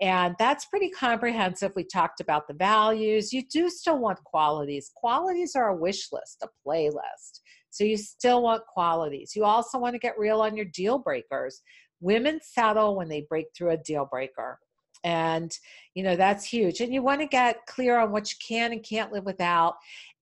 And 0.00 0.34
that's 0.38 0.64
pretty 0.64 0.88
comprehensive. 0.88 1.72
We 1.76 1.84
talked 1.84 2.20
about 2.20 2.48
the 2.48 2.54
values. 2.54 3.34
You 3.34 3.42
do 3.50 3.68
still 3.68 3.98
want 3.98 4.24
qualities. 4.24 4.90
Qualities 4.94 5.54
are 5.56 5.68
a 5.68 5.76
wish 5.76 6.08
list, 6.10 6.42
a 6.42 6.48
playlist. 6.66 7.40
So 7.70 7.84
you 7.84 7.98
still 7.98 8.42
want 8.42 8.64
qualities. 8.66 9.34
You 9.36 9.44
also 9.44 9.78
want 9.78 9.94
to 9.94 9.98
get 9.98 10.18
real 10.18 10.40
on 10.40 10.56
your 10.56 10.64
deal 10.66 10.98
breakers. 10.98 11.60
Women 12.00 12.40
settle 12.42 12.96
when 12.96 13.08
they 13.08 13.26
break 13.28 13.46
through 13.56 13.70
a 13.70 13.76
deal 13.76 14.06
breaker. 14.06 14.58
And 15.04 15.56
you 15.94 16.02
know 16.02 16.16
that's 16.16 16.44
huge. 16.44 16.80
And 16.80 16.92
you 16.92 17.02
want 17.02 17.20
to 17.20 17.26
get 17.26 17.64
clear 17.66 17.98
on 17.98 18.10
what 18.10 18.30
you 18.30 18.36
can 18.46 18.72
and 18.72 18.82
can't 18.82 19.12
live 19.12 19.24
without. 19.24 19.74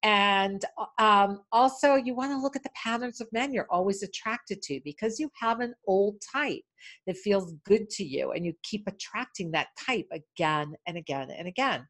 And 0.02 0.62
um, 0.98 1.40
also 1.50 1.94
you 1.94 2.14
want 2.14 2.32
to 2.32 2.38
look 2.38 2.56
at 2.56 2.62
the 2.62 2.70
patterns 2.74 3.22
of 3.22 3.32
men 3.32 3.54
you're 3.54 3.70
always 3.70 4.02
attracted 4.02 4.60
to 4.62 4.80
because 4.84 5.18
you 5.18 5.30
have 5.40 5.60
an 5.60 5.74
old 5.86 6.16
type 6.20 6.60
that 7.06 7.16
feels 7.16 7.54
good 7.64 7.88
to 7.90 8.04
you 8.04 8.32
and 8.32 8.44
you 8.44 8.52
keep 8.62 8.86
attracting 8.86 9.50
that 9.52 9.68
type 9.86 10.06
again 10.12 10.74
and 10.86 10.98
again 10.98 11.30
and 11.30 11.48
again. 11.48 11.86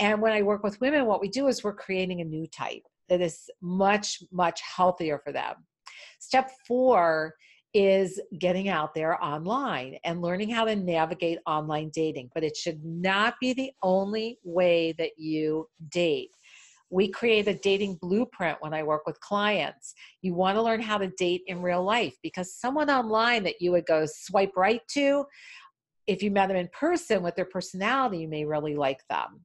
And 0.00 0.20
when 0.20 0.32
i 0.32 0.42
work 0.42 0.64
with 0.64 0.80
women 0.80 1.06
what 1.06 1.20
we 1.20 1.28
do 1.28 1.46
is 1.46 1.62
we're 1.62 1.74
creating 1.74 2.20
a 2.20 2.24
new 2.24 2.48
type 2.48 2.82
that 3.08 3.20
is 3.20 3.48
much 3.60 4.20
much 4.32 4.60
healthier 4.76 5.20
for 5.24 5.32
them. 5.32 5.54
Step 6.18 6.50
four 6.66 7.34
is 7.74 8.20
getting 8.38 8.68
out 8.68 8.94
there 8.94 9.22
online 9.22 9.98
and 10.04 10.20
learning 10.20 10.50
how 10.50 10.64
to 10.64 10.76
navigate 10.76 11.38
online 11.46 11.90
dating. 11.94 12.30
But 12.34 12.44
it 12.44 12.56
should 12.56 12.84
not 12.84 13.34
be 13.40 13.52
the 13.52 13.72
only 13.82 14.38
way 14.44 14.92
that 14.98 15.12
you 15.18 15.68
date. 15.88 16.30
We 16.90 17.08
create 17.08 17.48
a 17.48 17.54
dating 17.54 17.98
blueprint 18.02 18.58
when 18.60 18.74
I 18.74 18.82
work 18.82 19.06
with 19.06 19.18
clients. 19.20 19.94
You 20.20 20.34
want 20.34 20.56
to 20.56 20.62
learn 20.62 20.82
how 20.82 20.98
to 20.98 21.08
date 21.08 21.42
in 21.46 21.62
real 21.62 21.82
life 21.82 22.14
because 22.22 22.54
someone 22.54 22.90
online 22.90 23.44
that 23.44 23.62
you 23.62 23.70
would 23.70 23.86
go 23.86 24.04
swipe 24.06 24.52
right 24.56 24.82
to, 24.88 25.24
if 26.06 26.22
you 26.22 26.30
met 26.30 26.48
them 26.48 26.58
in 26.58 26.68
person 26.68 27.22
with 27.22 27.34
their 27.34 27.46
personality, 27.46 28.18
you 28.18 28.28
may 28.28 28.44
really 28.44 28.74
like 28.74 29.00
them. 29.08 29.44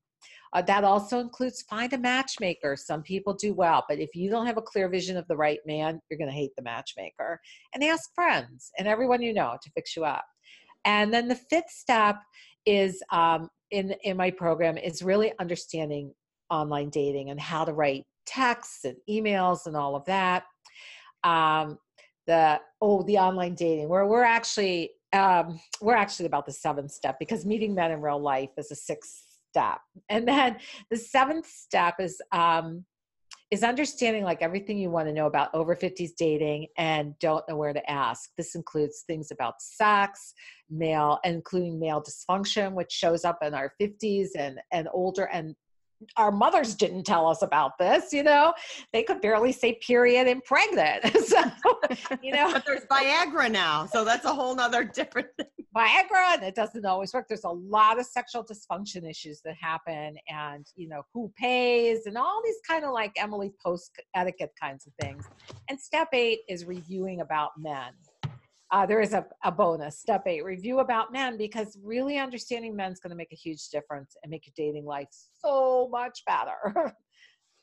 Uh, 0.54 0.62
that 0.62 0.84
also 0.84 1.20
includes 1.20 1.64
find 1.64 1.92
a 1.94 1.98
matchmaker. 1.98 2.76
Some 2.76 3.02
people 3.02 3.34
do 3.34 3.54
well, 3.54 3.84
but 3.88 4.00
if 4.00 4.16
you 4.16 4.30
don't 4.30 4.48
have 4.48 4.58
a 4.58 4.62
clear 4.62 4.90
vision 4.90 5.18
of 5.18 5.28
the 5.28 5.38
right 5.38 5.60
man, 5.66 6.00
you're 6.10 6.18
going 6.18 6.30
to 6.30 6.36
hate 6.36 6.56
the 6.56 6.64
matchmaker. 6.64 7.40
And 7.74 7.84
ask 7.84 8.14
friends 8.14 8.72
and 8.78 8.88
everyone 8.88 9.22
you 9.22 9.34
know 9.34 9.58
to 9.62 9.72
fix 9.72 9.96
you 9.96 10.06
up. 10.06 10.26
And 10.86 11.14
then 11.14 11.28
the 11.28 11.36
fifth 11.36 11.70
step 11.70 12.18
is 12.66 13.02
um, 13.12 13.50
in 13.72 13.94
in 14.04 14.18
my 14.18 14.32
program 14.32 14.78
is 14.78 15.02
really 15.02 15.34
understanding 15.40 16.14
online 16.50 16.90
dating 16.90 17.30
and 17.30 17.40
how 17.40 17.66
to 17.66 17.74
write 17.74 18.06
texts 18.26 18.86
and 18.86 18.96
emails 19.10 19.66
and 19.66 19.76
all 19.76 19.96
of 19.96 20.06
that. 20.06 20.44
Um, 21.24 21.78
the 22.26 22.60
oh 22.82 23.04
the 23.04 23.18
online 23.18 23.56
dating 23.56 23.90
where 23.90 24.06
we're 24.06 24.24
actually 24.24 24.92
um, 25.14 25.60
we're 25.82 25.96
actually 25.96 26.26
about 26.26 26.46
the 26.46 26.52
seventh 26.52 26.92
step 26.92 27.18
because 27.20 27.46
meeting 27.46 27.74
men 27.74 27.92
in 27.92 28.02
real 28.02 28.20
life 28.20 28.50
is 28.58 28.72
a 28.72 28.76
sixth 28.76 29.24
step. 29.58 29.80
And 30.10 30.28
then 30.28 30.58
the 30.90 30.98
seventh 30.98 31.48
step 31.48 31.96
is 32.00 32.22
um, 32.32 32.86
is 33.50 33.64
understanding 33.64 34.24
like 34.24 34.42
everything 34.42 34.78
you 34.78 34.90
want 34.90 35.08
to 35.08 35.14
know 35.14 35.26
about 35.26 35.50
over 35.54 35.76
50s 35.76 36.12
dating 36.18 36.68
and 36.78 37.18
don't 37.20 37.48
know 37.48 37.56
where 37.56 37.72
to 37.72 37.90
ask. 37.90 38.30
This 38.38 38.56
includes 38.56 39.04
things 39.08 39.32
about 39.32 39.62
sex 39.62 40.34
male 40.70 41.20
including 41.24 41.80
male 41.80 42.04
dysfunction 42.04 42.74
which 42.74 42.92
shows 42.92 43.24
up 43.24 43.40
in 43.42 43.54
our 43.54 43.72
50s 43.82 44.30
and 44.38 44.60
and 44.72 44.90
older 44.94 45.24
and 45.32 45.56
our 46.16 46.32
mothers 46.32 46.76
didn't 46.76 47.04
tell 47.04 47.28
us 47.28 47.42
about 47.42 47.78
this, 47.78 48.14
you 48.14 48.24
know. 48.24 48.54
They 48.94 49.04
could 49.04 49.22
barely 49.22 49.52
say 49.52 49.80
period 49.86 50.28
and 50.28 50.44
pregnant. 50.44 51.06
so, 51.26 51.42
you 52.22 52.34
know. 52.34 52.52
But 52.52 52.66
there's 52.66 52.86
Viagra 52.86 53.52
now. 53.52 53.86
So 53.86 54.04
that's 54.04 54.26
a 54.26 54.34
whole 54.34 54.56
nother 54.56 54.84
different 54.84 55.28
thing. 55.38 55.48
Viagra, 55.76 56.36
and 56.36 56.44
it 56.44 56.56
doesn't 56.56 56.86
always 56.86 57.14
work. 57.14 57.28
There's 57.28 57.44
a 57.44 57.50
lot 57.50 58.00
of 58.00 58.06
sexual 58.06 58.44
dysfunction 58.44 59.08
issues 59.10 59.42
that 59.46 59.56
happen, 59.60 60.16
and 60.28 60.66
you 60.76 60.88
know, 60.88 61.04
who 61.14 61.32
pays 61.38 62.06
and 62.06 62.18
all 62.18 62.42
these 62.44 62.60
kind 62.68 62.84
of 62.84 62.94
like 62.94 63.12
Emily 63.18 63.52
Post 63.64 63.92
etiquette 64.16 64.52
kinds 64.60 64.88
of 64.88 64.94
things. 65.02 65.26
And 65.70 65.80
step 65.80 66.10
eight 66.14 66.40
is 66.50 66.66
reviewing 66.66 67.22
about 67.22 67.52
men 67.58 67.94
uh, 68.72 68.86
there 68.86 69.02
is 69.02 69.14
a, 69.14 69.26
a 69.44 69.52
bonus 69.52 70.00
step 70.00 70.24
eight 70.28 70.44
review 70.44 70.80
about 70.80 71.12
men 71.12 71.38
because 71.38 71.78
really 71.84 72.18
understanding 72.18 72.76
men 72.76 72.92
is 72.92 73.00
going 73.00 73.12
to 73.12 73.16
make 73.16 73.32
a 73.32 73.36
huge 73.36 73.70
difference 73.70 74.16
and 74.24 74.30
make 74.30 74.46
your 74.46 74.54
dating 74.56 74.86
life 74.86 75.08
so 75.44 75.88
much 75.92 76.24
better. 76.26 76.94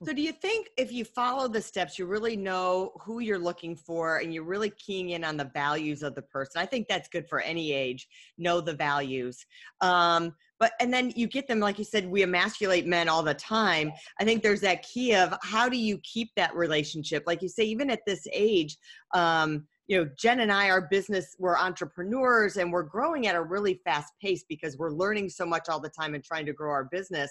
So 0.04 0.12
do 0.12 0.20
you 0.20 0.32
think 0.32 0.68
if 0.76 0.92
you 0.92 1.04
follow 1.04 1.49
the 1.49 1.62
steps 1.62 1.99
you 1.99 2.04
really 2.04 2.37
know 2.37 2.92
who 3.00 3.20
you're 3.20 3.38
looking 3.38 3.75
for 3.75 4.18
and 4.18 4.34
you're 4.34 4.44
really 4.44 4.70
keying 4.70 5.11
in 5.11 5.25
on 5.25 5.37
the 5.37 5.50
values 5.54 6.02
of 6.02 6.14
the 6.14 6.23
person? 6.23 6.61
I 6.61 6.66
think 6.66 6.88
that's 6.88 7.08
good 7.08 7.26
for 7.28 7.40
any 7.40 7.73
age 7.73 8.06
know 8.37 8.61
the 8.61 8.75
values. 8.75 9.46
Um, 9.80 10.34
but 10.58 10.73
and 10.80 10.92
then 10.92 11.12
you 11.16 11.26
get 11.26 11.49
them 11.49 11.61
like 11.61 11.78
you 11.78 11.84
said 11.84 12.06
we 12.06 12.23
emasculate 12.23 12.87
men 12.87 13.08
all 13.08 13.23
the 13.23 13.34
time. 13.34 13.92
I 14.20 14.25
think 14.25 14.42
there's 14.42 14.61
that 14.61 14.82
key 14.82 15.14
of 15.14 15.34
how 15.42 15.68
do 15.68 15.78
you 15.78 15.99
keep 16.02 16.30
that 16.37 16.54
relationship? 16.54 17.23
Like 17.26 17.40
you 17.40 17.49
say 17.49 17.64
even 17.64 17.88
at 17.88 18.04
this 18.06 18.26
age 18.32 18.76
um, 19.14 19.66
you 19.86 19.98
know 19.98 20.08
jen 20.16 20.40
and 20.40 20.50
i 20.50 20.70
our 20.70 20.80
business 20.80 21.34
we're 21.38 21.58
entrepreneurs 21.58 22.56
and 22.56 22.72
we're 22.72 22.82
growing 22.82 23.26
at 23.26 23.34
a 23.34 23.42
really 23.42 23.80
fast 23.84 24.12
pace 24.20 24.44
because 24.48 24.78
we're 24.78 24.90
learning 24.90 25.28
so 25.28 25.44
much 25.44 25.68
all 25.68 25.80
the 25.80 25.88
time 25.88 26.14
and 26.14 26.24
trying 26.24 26.46
to 26.46 26.52
grow 26.52 26.70
our 26.70 26.84
business. 26.84 27.30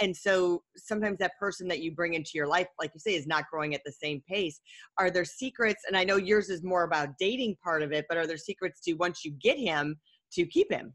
And 0.00 0.16
so 0.16 0.62
sometimes 0.76 1.18
that 1.18 1.38
person 1.38 1.68
that 1.68 1.80
you 1.80 1.92
bring 1.92 2.14
into 2.14 2.32
your 2.34 2.46
life 2.46 2.66
like 2.80 2.90
you 2.94 3.00
say 3.00 3.14
is 3.14 3.26
not 3.26 3.44
growing 3.50 3.74
at 3.74 3.82
the 3.84 3.92
same 3.92 4.22
pace. 4.28 4.60
Are 4.98 5.10
there 5.10 5.24
secrets 5.24 5.82
and 5.86 5.96
i 5.96 6.04
know 6.04 6.16
yours 6.16 6.50
is 6.50 6.62
more 6.62 6.84
about 6.84 7.18
dating 7.18 7.56
part 7.62 7.82
of 7.82 7.92
it 7.92 8.06
but 8.08 8.18
are 8.18 8.26
there 8.26 8.36
secrets 8.36 8.80
to 8.80 8.92
once 8.94 9.24
you 9.24 9.32
get 9.32 9.58
him 9.58 9.98
to 10.32 10.44
keep 10.46 10.70
him 10.70 10.92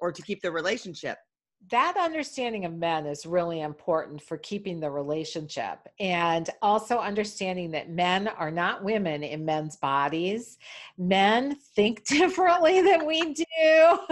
or 0.00 0.12
to 0.12 0.22
keep 0.22 0.42
the 0.42 0.50
relationship 0.50 1.18
that 1.70 1.96
understanding 1.98 2.64
of 2.64 2.74
men 2.74 3.06
is 3.06 3.24
really 3.24 3.60
important 3.60 4.20
for 4.22 4.36
keeping 4.38 4.80
the 4.80 4.90
relationship 4.90 5.78
and 5.98 6.50
also 6.60 6.98
understanding 6.98 7.70
that 7.70 7.90
men 7.90 8.28
are 8.28 8.50
not 8.50 8.84
women 8.84 9.22
in 9.22 9.44
men's 9.44 9.76
bodies. 9.76 10.58
Men 10.98 11.56
think 11.74 12.04
differently 12.06 12.82
than 12.82 13.06
we 13.06 13.34
do. 13.34 13.98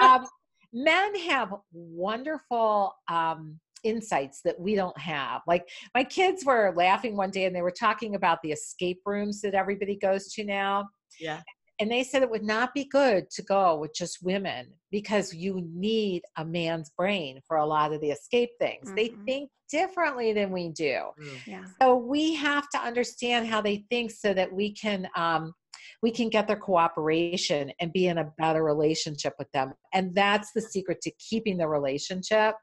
Um, 0.00 0.24
men 0.72 1.14
have 1.16 1.52
wonderful 1.72 2.94
um, 3.08 3.58
insights 3.82 4.40
that 4.42 4.58
we 4.58 4.76
don't 4.76 4.96
have. 4.96 5.42
Like 5.48 5.68
my 5.96 6.04
kids 6.04 6.44
were 6.44 6.72
laughing 6.76 7.16
one 7.16 7.30
day 7.30 7.44
and 7.44 7.54
they 7.54 7.60
were 7.60 7.72
talking 7.72 8.14
about 8.14 8.38
the 8.42 8.52
escape 8.52 9.00
rooms 9.04 9.40
that 9.40 9.54
everybody 9.54 9.96
goes 9.96 10.32
to 10.34 10.44
now. 10.44 10.88
Yeah 11.18 11.40
and 11.82 11.90
they 11.90 12.04
said 12.04 12.22
it 12.22 12.30
would 12.30 12.44
not 12.44 12.72
be 12.72 12.84
good 12.84 13.28
to 13.30 13.42
go 13.42 13.74
with 13.74 13.92
just 13.92 14.22
women 14.22 14.68
because 14.92 15.34
you 15.34 15.68
need 15.74 16.22
a 16.36 16.44
man's 16.44 16.90
brain 16.90 17.40
for 17.48 17.56
a 17.56 17.66
lot 17.66 17.92
of 17.92 18.00
the 18.00 18.12
escape 18.12 18.50
things. 18.60 18.86
Mm-hmm. 18.86 18.94
They 18.94 19.14
think 19.26 19.50
differently 19.68 20.32
than 20.32 20.52
we 20.52 20.68
do. 20.68 21.00
Mm. 21.20 21.46
Yeah. 21.46 21.64
So 21.80 21.96
we 21.96 22.34
have 22.34 22.68
to 22.70 22.78
understand 22.78 23.48
how 23.48 23.60
they 23.60 23.84
think 23.90 24.12
so 24.12 24.32
that 24.32 24.52
we 24.52 24.72
can 24.72 25.08
um, 25.16 25.52
we 26.02 26.10
can 26.10 26.28
get 26.28 26.46
their 26.46 26.56
cooperation 26.56 27.72
and 27.80 27.92
be 27.92 28.08
in 28.08 28.18
a 28.18 28.32
better 28.38 28.62
relationship 28.62 29.34
with 29.38 29.50
them. 29.52 29.72
And 29.94 30.14
that's 30.14 30.52
the 30.52 30.60
secret 30.60 31.00
to 31.02 31.12
keeping 31.12 31.56
the 31.56 31.68
relationship 31.68 32.54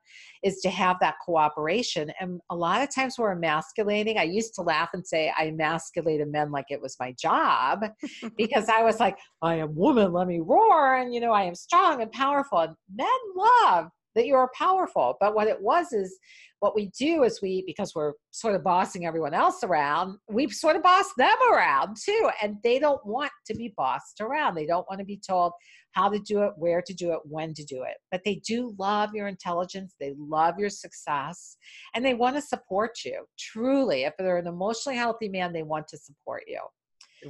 is 0.43 0.59
to 0.61 0.69
have 0.69 0.97
that 1.01 1.15
cooperation. 1.25 2.11
And 2.19 2.41
a 2.49 2.55
lot 2.55 2.81
of 2.81 2.93
times 2.93 3.15
we're 3.17 3.31
emasculating. 3.31 4.17
I 4.17 4.23
used 4.23 4.53
to 4.55 4.61
laugh 4.61 4.89
and 4.93 5.05
say 5.05 5.31
i 5.37 5.47
emasculated 5.47 6.31
men 6.31 6.51
like 6.51 6.65
it 6.69 6.81
was 6.81 6.95
my 6.99 7.13
job 7.13 7.85
because 8.37 8.69
i 8.69 8.83
was 8.83 8.99
like 8.99 9.17
i 9.41 9.55
am 9.55 9.75
woman 9.75 10.11
let 10.11 10.27
me 10.27 10.39
roar 10.39 10.95
and 10.95 11.13
you 11.13 11.19
know 11.19 11.31
i 11.31 11.43
am 11.43 11.55
strong 11.55 12.01
and 12.01 12.11
powerful 12.11 12.59
and 12.59 12.75
men 12.93 13.07
love 13.35 13.89
that 14.19 14.27
you 14.27 14.35
are 14.35 14.51
powerful. 14.53 15.15
But 15.21 15.33
what 15.33 15.47
it 15.47 15.61
was 15.61 15.93
is 15.93 16.19
what 16.59 16.75
we 16.75 16.91
do 16.99 17.23
is 17.23 17.41
we 17.41 17.63
because 17.65 17.95
we're 17.95 18.13
sort 18.31 18.53
of 18.53 18.65
bossing 18.65 19.05
everyone 19.05 19.33
else 19.33 19.63
around 19.63 20.17
we 20.29 20.49
sort 20.49 20.75
of 20.75 20.83
boss 20.83 21.05
them 21.17 21.35
around 21.53 21.95
too. 22.03 22.29
And 22.43 22.57
they 22.63 22.79
don't 22.79 23.03
want 23.05 23.31
to 23.47 23.55
be 23.55 23.73
bossed 23.77 24.19
around. 24.19 24.55
They 24.55 24.65
don't 24.65 24.85
want 24.89 24.99
to 24.99 25.05
be 25.05 25.19
told 25.25 25.53
how 25.93 26.09
to 26.09 26.19
do 26.19 26.43
it 26.43 26.51
where 26.57 26.81
to 26.81 26.93
do 26.93 27.13
it 27.13 27.19
when 27.23 27.53
to 27.53 27.63
do 27.63 27.83
it. 27.83 27.95
But 28.11 28.21
they 28.25 28.41
do 28.45 28.75
love 28.77 29.11
your 29.13 29.27
intelligence. 29.27 29.95
They 29.99 30.13
love 30.17 30.59
your 30.59 30.69
success. 30.69 31.55
And 31.95 32.05
they 32.05 32.13
want 32.13 32.35
to 32.35 32.41
support 32.41 32.99
you 33.05 33.25
truly. 33.39 34.03
If 34.03 34.15
they're 34.17 34.37
an 34.37 34.47
emotionally 34.47 34.97
healthy 34.97 35.29
man 35.29 35.53
they 35.53 35.63
want 35.63 35.87
to 35.87 35.97
support 35.97 36.43
you. 36.45 36.59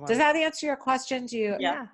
Does 0.08 0.18
that 0.18 0.36
answer 0.36 0.66
your 0.66 0.76
question? 0.76 1.28
Do 1.28 1.38
you 1.38 1.56
yeah. 1.60 1.86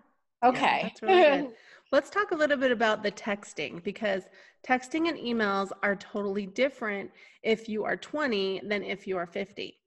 Okay. 0.43 0.93
Yeah, 1.01 1.07
really 1.07 1.49
Let's 1.91 2.09
talk 2.09 2.31
a 2.31 2.35
little 2.35 2.57
bit 2.57 2.71
about 2.71 3.03
the 3.03 3.11
texting 3.11 3.83
because 3.83 4.23
texting 4.67 5.07
and 5.07 5.17
emails 5.17 5.69
are 5.83 5.95
totally 5.95 6.47
different 6.47 7.11
if 7.43 7.69
you 7.69 7.83
are 7.83 7.95
20 7.95 8.61
than 8.67 8.83
if 8.83 9.05
you 9.05 9.17
are 9.17 9.27
50. 9.27 9.77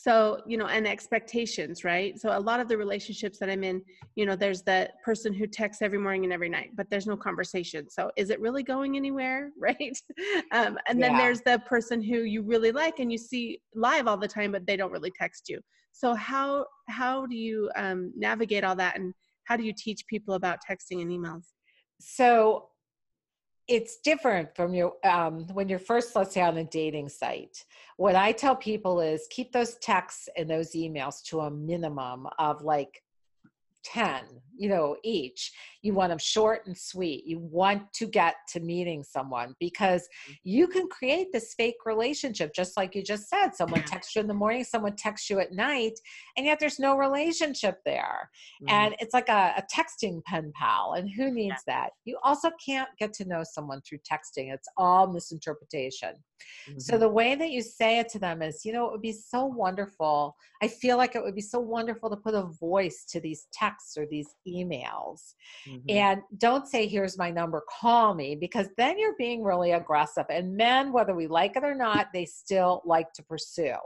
So, 0.00 0.42
you 0.46 0.56
know, 0.56 0.66
and 0.66 0.86
expectations, 0.86 1.82
right? 1.82 2.18
So, 2.20 2.36
a 2.36 2.38
lot 2.38 2.60
of 2.60 2.68
the 2.68 2.76
relationships 2.76 3.38
that 3.38 3.50
I'm 3.50 3.64
in, 3.64 3.82
you 4.14 4.26
know, 4.26 4.36
there's 4.36 4.62
that 4.62 5.02
person 5.02 5.32
who 5.32 5.46
texts 5.48 5.82
every 5.82 5.98
morning 5.98 6.22
and 6.22 6.32
every 6.32 6.48
night, 6.48 6.70
but 6.76 6.88
there's 6.88 7.08
no 7.08 7.16
conversation. 7.16 7.90
So, 7.90 8.12
is 8.16 8.30
it 8.30 8.38
really 8.40 8.62
going 8.62 8.96
anywhere, 8.96 9.50
right? 9.58 9.98
Um, 10.52 10.78
and 10.86 11.02
then 11.02 11.12
yeah. 11.12 11.18
there's 11.18 11.40
the 11.40 11.60
person 11.66 12.00
who 12.00 12.20
you 12.20 12.42
really 12.42 12.70
like 12.70 13.00
and 13.00 13.10
you 13.10 13.18
see 13.18 13.60
live 13.74 14.06
all 14.06 14.16
the 14.16 14.28
time, 14.28 14.52
but 14.52 14.66
they 14.66 14.76
don't 14.76 14.92
really 14.92 15.12
text 15.18 15.48
you. 15.48 15.58
So, 15.92 16.14
how 16.14 16.66
how 16.88 17.26
do 17.26 17.34
you 17.34 17.68
um, 17.74 18.12
navigate 18.16 18.62
all 18.62 18.76
that 18.76 18.96
and 18.96 19.12
how 19.48 19.56
do 19.56 19.64
you 19.64 19.72
teach 19.72 20.06
people 20.06 20.34
about 20.34 20.58
texting 20.68 21.00
and 21.00 21.10
emails? 21.10 21.46
So 22.00 22.68
it's 23.66 23.98
different 23.98 24.54
from 24.54 24.74
your 24.74 24.94
um, 25.04 25.46
when 25.52 25.68
you're 25.68 25.78
first 25.78 26.16
let's 26.16 26.34
say 26.34 26.40
on 26.40 26.56
a 26.56 26.64
dating 26.64 27.08
site 27.08 27.64
what 27.98 28.16
i 28.16 28.32
tell 28.32 28.56
people 28.56 28.98
is 28.98 29.26
keep 29.30 29.52
those 29.52 29.74
texts 29.76 30.26
and 30.36 30.48
those 30.48 30.72
emails 30.72 31.22
to 31.22 31.40
a 31.40 31.50
minimum 31.50 32.26
of 32.38 32.62
like 32.62 33.02
10 33.84 34.22
you 34.58 34.68
know 34.68 34.96
each 35.04 35.52
you 35.82 35.94
want 35.94 36.10
them 36.10 36.18
short 36.18 36.66
and 36.66 36.76
sweet 36.76 37.24
you 37.24 37.38
want 37.38 37.82
to 37.92 38.06
get 38.06 38.34
to 38.48 38.60
meeting 38.60 39.02
someone 39.02 39.54
because 39.60 40.02
mm-hmm. 40.02 40.32
you 40.44 40.66
can 40.66 40.88
create 40.88 41.28
this 41.32 41.54
fake 41.54 41.76
relationship 41.86 42.52
just 42.54 42.76
like 42.76 42.94
you 42.94 43.02
just 43.02 43.28
said 43.28 43.50
someone 43.54 43.82
texts 43.84 44.14
you 44.14 44.20
in 44.20 44.26
the 44.26 44.34
morning 44.34 44.64
someone 44.64 44.94
texts 44.96 45.30
you 45.30 45.38
at 45.38 45.52
night 45.52 45.98
and 46.36 46.46
yet 46.46 46.58
there's 46.58 46.78
no 46.78 46.96
relationship 46.96 47.78
there 47.84 48.28
mm-hmm. 48.62 48.74
and 48.74 48.96
it's 48.98 49.14
like 49.14 49.28
a, 49.28 49.54
a, 49.56 49.62
texting 49.72 50.22
pen 50.24 50.52
pal 50.54 50.94
and 50.96 51.08
who 51.10 51.30
needs 51.30 51.62
yeah. 51.66 51.74
that 51.74 51.90
you 52.04 52.18
also 52.24 52.50
can't 52.64 52.88
get 52.98 53.12
to 53.12 53.24
know 53.26 53.42
someone 53.44 53.80
through 53.82 53.98
texting 53.98 54.52
it's 54.52 54.68
all 54.76 55.06
misinterpretation 55.06 56.14
mm-hmm. 56.68 56.78
so 56.78 56.98
the 56.98 57.08
way 57.08 57.34
that 57.34 57.50
you 57.50 57.62
say 57.62 57.98
it 57.98 58.08
to 58.08 58.18
them 58.18 58.42
is 58.42 58.64
you 58.64 58.72
know 58.72 58.86
it 58.86 58.92
would 58.92 59.02
be 59.02 59.12
so 59.12 59.44
wonderful 59.44 60.34
i 60.62 60.68
feel 60.68 60.96
like 60.96 61.14
it 61.14 61.22
would 61.22 61.34
be 61.34 61.40
so 61.40 61.60
wonderful 61.60 62.10
to 62.10 62.16
put 62.16 62.34
a 62.34 62.42
voice 62.60 63.04
to 63.08 63.20
these 63.20 63.46
texts 63.52 63.96
or 63.96 64.06
these 64.06 64.34
emails. 64.56 65.34
Mm-hmm. 65.68 65.90
And 65.90 66.22
don't 66.38 66.66
say, 66.66 66.86
here's 66.86 67.18
my 67.18 67.30
number, 67.30 67.62
call 67.80 68.14
me, 68.14 68.36
because 68.36 68.68
then 68.76 68.98
you're 68.98 69.16
being 69.16 69.42
really 69.42 69.72
aggressive. 69.72 70.26
And 70.30 70.56
men, 70.56 70.92
whether 70.92 71.14
we 71.14 71.26
like 71.26 71.56
it 71.56 71.64
or 71.64 71.74
not, 71.74 72.08
they 72.12 72.24
still 72.24 72.82
like 72.84 73.12
to 73.14 73.22
pursue. 73.22 73.76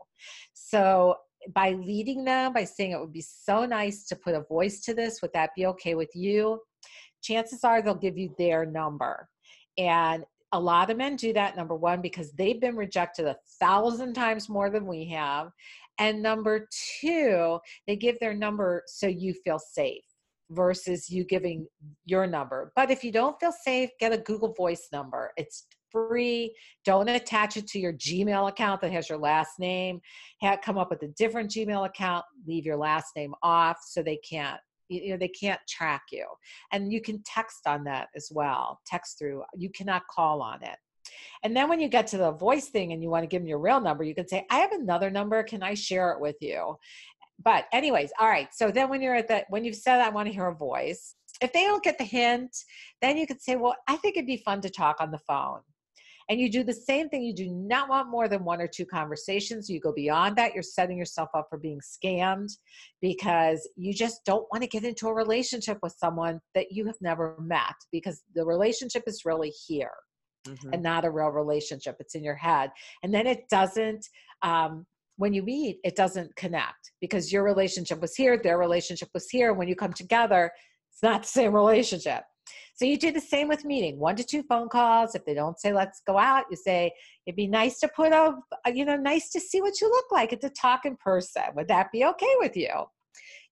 So 0.54 1.16
by 1.54 1.72
leading 1.72 2.24
them, 2.24 2.52
by 2.52 2.64
saying 2.64 2.92
it 2.92 3.00
would 3.00 3.12
be 3.12 3.24
so 3.26 3.64
nice 3.64 4.06
to 4.06 4.16
put 4.16 4.34
a 4.34 4.42
voice 4.42 4.80
to 4.82 4.94
this, 4.94 5.20
would 5.22 5.32
that 5.34 5.50
be 5.56 5.66
okay 5.66 5.94
with 5.94 6.10
you? 6.14 6.60
Chances 7.22 7.64
are 7.64 7.82
they'll 7.82 7.94
give 7.94 8.18
you 8.18 8.34
their 8.38 8.64
number. 8.64 9.28
And 9.78 10.24
a 10.52 10.60
lot 10.60 10.90
of 10.90 10.96
men 10.96 11.16
do 11.16 11.32
that, 11.32 11.56
number 11.56 11.74
one, 11.74 12.02
because 12.02 12.32
they've 12.32 12.60
been 12.60 12.76
rejected 12.76 13.26
a 13.26 13.36
thousand 13.58 14.14
times 14.14 14.48
more 14.48 14.70
than 14.70 14.86
we 14.86 15.06
have. 15.06 15.50
And 15.98 16.22
number 16.22 16.68
two, 17.00 17.58
they 17.86 17.96
give 17.96 18.18
their 18.20 18.34
number 18.34 18.82
so 18.86 19.06
you 19.06 19.34
feel 19.44 19.58
safe 19.58 20.04
versus 20.52 21.10
you 21.10 21.24
giving 21.24 21.66
your 22.04 22.26
number. 22.26 22.72
But 22.76 22.90
if 22.90 23.02
you 23.02 23.12
don't 23.12 23.38
feel 23.40 23.52
safe, 23.52 23.90
get 23.98 24.12
a 24.12 24.18
Google 24.18 24.52
Voice 24.52 24.88
number. 24.92 25.32
It's 25.36 25.66
free. 25.90 26.54
Don't 26.84 27.08
attach 27.08 27.56
it 27.56 27.66
to 27.68 27.78
your 27.78 27.92
Gmail 27.92 28.48
account 28.48 28.80
that 28.80 28.92
has 28.92 29.08
your 29.08 29.18
last 29.18 29.58
name. 29.58 30.00
Come 30.64 30.78
up 30.78 30.90
with 30.90 31.02
a 31.02 31.08
different 31.08 31.50
Gmail 31.50 31.86
account. 31.86 32.24
Leave 32.46 32.64
your 32.64 32.76
last 32.76 33.14
name 33.14 33.34
off 33.42 33.78
so 33.86 34.02
they 34.02 34.18
can't 34.28 34.60
you 34.88 35.10
know 35.10 35.16
they 35.16 35.28
can't 35.28 35.60
track 35.66 36.02
you 36.10 36.26
and 36.72 36.92
you 36.92 37.00
can 37.00 37.22
text 37.24 37.66
on 37.66 37.82
that 37.84 38.08
as 38.14 38.28
well 38.30 38.80
text 38.86 39.18
through 39.18 39.42
you 39.56 39.70
cannot 39.70 40.02
call 40.08 40.42
on 40.42 40.62
it 40.62 40.76
and 41.44 41.56
then 41.56 41.68
when 41.68 41.80
you 41.80 41.88
get 41.88 42.06
to 42.06 42.18
the 42.18 42.32
voice 42.32 42.68
thing 42.68 42.92
and 42.92 43.02
you 43.02 43.08
want 43.08 43.22
to 43.22 43.26
give 43.26 43.40
them 43.40 43.48
your 43.48 43.58
real 43.58 43.80
number 43.80 44.04
you 44.04 44.14
can 44.14 44.28
say 44.28 44.44
i 44.50 44.58
have 44.58 44.72
another 44.72 45.08
number 45.08 45.42
can 45.42 45.62
i 45.62 45.72
share 45.72 46.10
it 46.10 46.20
with 46.20 46.36
you 46.40 46.76
but 47.44 47.64
anyways 47.72 48.10
all 48.18 48.28
right 48.28 48.48
so 48.52 48.70
then 48.70 48.88
when 48.88 49.02
you're 49.02 49.14
at 49.14 49.28
that 49.28 49.46
when 49.48 49.64
you've 49.64 49.76
said 49.76 50.00
i 50.00 50.08
want 50.08 50.26
to 50.26 50.32
hear 50.32 50.46
a 50.46 50.54
voice 50.54 51.14
if 51.40 51.52
they 51.52 51.64
don't 51.64 51.82
get 51.82 51.98
the 51.98 52.04
hint 52.04 52.56
then 53.00 53.16
you 53.16 53.26
could 53.26 53.40
say 53.40 53.56
well 53.56 53.76
i 53.88 53.96
think 53.96 54.16
it'd 54.16 54.26
be 54.26 54.36
fun 54.36 54.60
to 54.60 54.70
talk 54.70 54.96
on 55.00 55.10
the 55.10 55.18
phone 55.18 55.60
and 56.28 56.40
you 56.40 56.50
do 56.50 56.62
the 56.62 56.72
same 56.72 57.08
thing 57.08 57.22
you 57.22 57.34
do 57.34 57.48
not 57.48 57.88
want 57.88 58.10
more 58.10 58.28
than 58.28 58.44
one 58.44 58.60
or 58.60 58.66
two 58.66 58.86
conversations 58.86 59.68
you 59.68 59.80
go 59.80 59.92
beyond 59.92 60.36
that 60.36 60.54
you're 60.54 60.62
setting 60.62 60.96
yourself 60.96 61.28
up 61.34 61.46
for 61.48 61.58
being 61.58 61.80
scammed 61.80 62.52
because 63.00 63.68
you 63.76 63.92
just 63.92 64.24
don't 64.24 64.46
want 64.52 64.62
to 64.62 64.68
get 64.68 64.84
into 64.84 65.08
a 65.08 65.14
relationship 65.14 65.78
with 65.82 65.94
someone 65.98 66.40
that 66.54 66.70
you 66.70 66.86
have 66.86 66.96
never 67.00 67.36
met 67.40 67.74
because 67.90 68.22
the 68.34 68.44
relationship 68.44 69.02
is 69.06 69.24
really 69.24 69.52
here 69.66 69.92
mm-hmm. 70.46 70.70
and 70.72 70.82
not 70.82 71.04
a 71.04 71.10
real 71.10 71.28
relationship 71.28 71.96
it's 71.98 72.14
in 72.14 72.24
your 72.24 72.36
head 72.36 72.70
and 73.02 73.12
then 73.12 73.26
it 73.26 73.48
doesn't 73.48 74.06
um, 74.42 74.86
when 75.16 75.32
you 75.32 75.42
meet 75.42 75.78
it 75.84 75.96
doesn't 75.96 76.34
connect 76.36 76.92
because 77.00 77.32
your 77.32 77.44
relationship 77.44 78.00
was 78.00 78.14
here 78.14 78.36
their 78.36 78.58
relationship 78.58 79.08
was 79.14 79.28
here 79.28 79.52
when 79.52 79.68
you 79.68 79.76
come 79.76 79.92
together 79.92 80.50
it's 80.92 81.02
not 81.02 81.22
the 81.22 81.28
same 81.28 81.54
relationship 81.54 82.22
so 82.74 82.84
you 82.84 82.98
do 82.98 83.12
the 83.12 83.20
same 83.20 83.48
with 83.48 83.64
meeting, 83.64 83.98
one 83.98 84.16
to 84.16 84.24
two 84.24 84.42
phone 84.42 84.68
calls. 84.68 85.14
If 85.14 85.24
they 85.24 85.34
don't 85.34 85.58
say, 85.60 85.72
let's 85.72 86.00
go 86.06 86.18
out, 86.18 86.44
you 86.50 86.56
say, 86.56 86.92
it'd 87.26 87.36
be 87.36 87.46
nice 87.46 87.78
to 87.80 87.88
put 87.94 88.12
a, 88.12 88.34
uh, 88.66 88.70
you 88.72 88.84
know, 88.84 88.96
nice 88.96 89.30
to 89.30 89.40
see 89.40 89.60
what 89.60 89.80
you 89.80 89.88
look 89.88 90.06
like 90.10 90.32
and 90.32 90.40
to 90.40 90.50
talk 90.50 90.84
in 90.84 90.96
person. 90.96 91.42
Would 91.54 91.68
that 91.68 91.92
be 91.92 92.04
okay 92.04 92.34
with 92.38 92.56
you? 92.56 92.70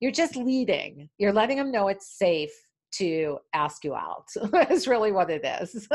You're 0.01 0.13
just 0.13 0.37
leading. 0.37 1.11
You're 1.19 1.33
letting 1.33 1.59
them 1.59 1.71
know 1.71 1.89
it's 1.89 2.19
safe 2.19 2.51
to 2.95 3.39
ask 3.55 3.85
you 3.85 3.95
out. 3.95 4.27
is 4.71 4.89
really 4.89 5.13
what 5.13 5.31
it 5.31 5.45
is. 5.45 5.87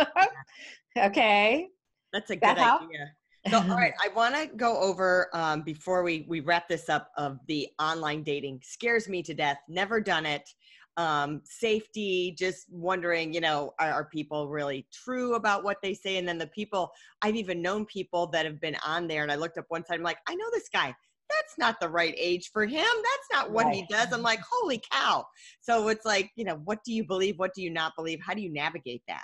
okay. 0.98 1.68
That's 2.14 2.30
a 2.30 2.36
good 2.36 2.44
that 2.44 2.58
idea. 2.58 3.12
So, 3.50 3.58
all 3.58 3.68
right, 3.68 3.94
I 4.04 4.10
want 4.16 4.36
to 4.36 4.48
go 4.56 4.78
over 4.80 5.30
um, 5.34 5.62
before 5.62 6.04
we 6.04 6.26
we 6.28 6.40
wrap 6.40 6.68
this 6.68 6.90
up 6.90 7.12
of 7.18 7.40
the 7.48 7.68
online 7.80 8.24
dating. 8.24 8.62
Scares 8.64 9.08
me 9.08 9.22
to 9.24 9.34
death. 9.34 9.58
Never 9.68 10.00
done 10.02 10.26
it 10.26 10.50
um, 10.98 11.42
safety, 11.44 12.36
just 12.38 12.68
wondering, 12.70 13.34
you 13.34 13.42
know, 13.42 13.74
are, 13.80 13.92
are, 13.92 14.06
people 14.06 14.48
really 14.48 14.88
true 14.94 15.36
about 15.36 15.64
what 15.64 15.78
they 15.84 15.94
say? 15.94 16.18
And 16.18 16.28
then 16.28 16.38
the 16.38 16.48
people, 16.48 16.92
I've 17.22 17.36
even 17.36 17.62
known 17.62 17.86
people 17.86 18.28
that 18.28 18.46
have 18.46 18.62
been 18.62 18.78
on 18.86 19.08
there, 19.08 19.24
and 19.24 19.32
I 19.32 19.36
looked 19.36 19.58
up 19.58 19.66
one 19.68 19.86
side, 19.86 19.96
I'm 19.96 20.04
like, 20.04 20.20
I 20.28 20.36
know 20.36 20.46
this 20.54 20.70
guy. 20.72 20.96
That's 21.30 21.58
not 21.58 21.80
the 21.82 21.90
right 21.90 22.14
age 22.18 22.52
for 22.54 22.66
him. 22.66 22.84
That's 22.84 23.28
not 23.34 23.52
what 23.52 23.66
right. 23.66 23.76
he 23.76 23.86
does. 23.90 24.14
I'm 24.14 24.22
like, 24.22 24.40
holy 24.50 24.82
cow. 24.92 25.26
So 25.60 25.88
it's 25.88 26.06
like, 26.06 26.32
you 26.36 26.46
know, 26.46 26.62
what 26.64 26.84
do 26.86 26.94
you 26.94 27.04
believe? 27.04 27.40
What 27.40 27.54
do 27.56 27.64
you 27.64 27.72
not 27.72 27.94
believe? 27.98 28.20
How 28.24 28.36
do 28.36 28.42
you 28.42 28.54
navigate 28.54 29.02
that? 29.08 29.24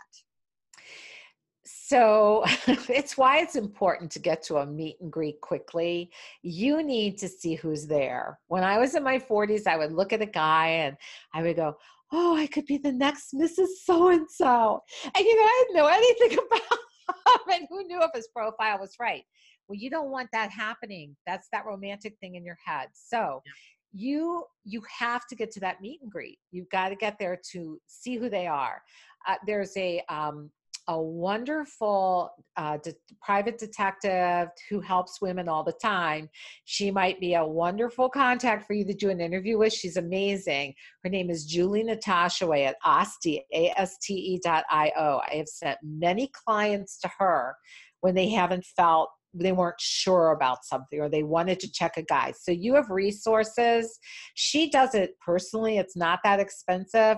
So 1.66 2.44
it's 2.68 3.18
why 3.18 3.40
it's 3.40 3.56
important 3.56 4.12
to 4.12 4.20
get 4.20 4.44
to 4.44 4.58
a 4.58 4.66
meet 4.66 4.98
and 5.02 5.12
greet 5.12 5.42
quickly. 5.42 6.12
You 6.42 6.84
need 6.84 7.18
to 7.20 7.28
see 7.28 7.56
who's 7.56 7.88
there. 7.88 8.40
When 8.48 8.64
I 8.64 8.78
was 8.80 8.96
in 8.96 9.04
my 9.04 9.20
40s, 9.20 9.68
I 9.68 9.78
would 9.78 9.92
look 9.92 10.14
at 10.14 10.22
a 10.22 10.28
guy 10.28 10.68
and 10.68 10.98
I 11.34 11.44
would 11.44 11.56
go, 11.56 11.76
Oh, 12.14 12.36
I 12.36 12.48
could 12.48 12.66
be 12.66 12.78
the 12.78 12.92
next 12.92 13.34
Mrs. 13.34 13.68
So 13.84 14.10
and 14.10 14.30
so. 14.30 14.82
And 15.06 15.26
you 15.26 15.36
know, 15.36 15.44
I 15.44 15.64
didn't 15.64 15.78
know 15.78 15.88
anything 15.88 16.40
about 16.46 16.62
him 16.62 17.62
and 17.62 17.68
who 17.70 17.84
knew 17.84 18.02
if 18.02 18.12
his 18.14 18.28
profile 18.36 18.80
was 18.80 18.96
right. 19.00 19.24
Well, 19.68 19.78
you 19.80 19.90
don't 19.90 20.12
want 20.12 20.28
that 20.34 20.52
happening. 20.52 21.16
That's 21.26 21.48
that 21.54 21.66
romantic 21.66 22.16
thing 22.20 22.36
in 22.36 22.44
your 22.44 22.58
head. 22.66 22.90
So 22.94 23.42
yeah 23.46 23.52
you 23.94 24.46
you 24.64 24.82
have 25.00 25.28
to 25.28 25.36
get 25.36 25.52
to 25.52 25.60
that 25.60 25.82
meet 25.82 26.00
and 26.02 26.12
greet 26.12 26.40
you've 26.52 26.70
got 26.70 26.90
to 26.90 26.96
get 26.96 27.18
there 27.20 27.38
to 27.52 27.80
see 27.88 28.16
who 28.16 28.30
they 28.30 28.48
are 28.48 28.82
uh, 29.28 29.36
there's 29.46 29.76
a 29.78 30.02
um, 30.10 30.50
a 30.92 31.02
wonderful 31.02 32.32
uh, 32.58 32.78
de- 32.84 32.94
private 33.22 33.58
detective 33.58 34.50
who 34.70 34.82
helps 34.82 35.22
women 35.22 35.48
all 35.48 35.64
the 35.64 35.74
time. 35.82 36.30
She 36.66 36.92
might 36.92 37.18
be 37.22 37.36
a 37.36 37.46
wonderful 37.46 38.10
contact 38.10 38.68
for 38.68 38.74
you 38.74 38.84
to 38.86 38.94
do 38.94 39.10
an 39.10 39.22
interview 39.22 39.58
with. 39.58 39.72
She's 39.72 39.96
amazing. 39.96 40.74
Her 41.06 41.10
name 41.10 41.30
is 41.30 41.46
Julie 41.46 41.86
Natashaway 41.86 42.68
at 42.68 42.76
Aste, 42.86 43.40
A-S-T-E 43.54 44.42
dot 44.44 44.66
I-O. 44.70 45.22
I 45.32 45.36
have 45.36 45.48
sent 45.48 45.78
many 45.82 46.30
clients 46.46 47.00
to 47.00 47.10
her 47.20 47.56
when 48.02 48.14
they 48.14 48.28
haven't 48.28 48.66
felt 48.66 49.10
they 49.34 49.54
weren't 49.54 49.80
sure 49.80 50.32
about 50.32 50.66
something 50.66 51.00
or 51.00 51.08
they 51.08 51.24
wanted 51.24 51.58
to 51.62 51.72
check 51.72 51.96
a 51.96 52.02
guy. 52.02 52.34
So 52.38 52.52
you 52.52 52.76
have 52.76 52.90
resources. 52.90 53.98
She 54.34 54.70
does 54.70 54.94
it 54.94 55.12
personally. 55.26 55.78
It's 55.78 55.96
not 55.96 56.20
that 56.26 56.42
expensive 56.42 57.16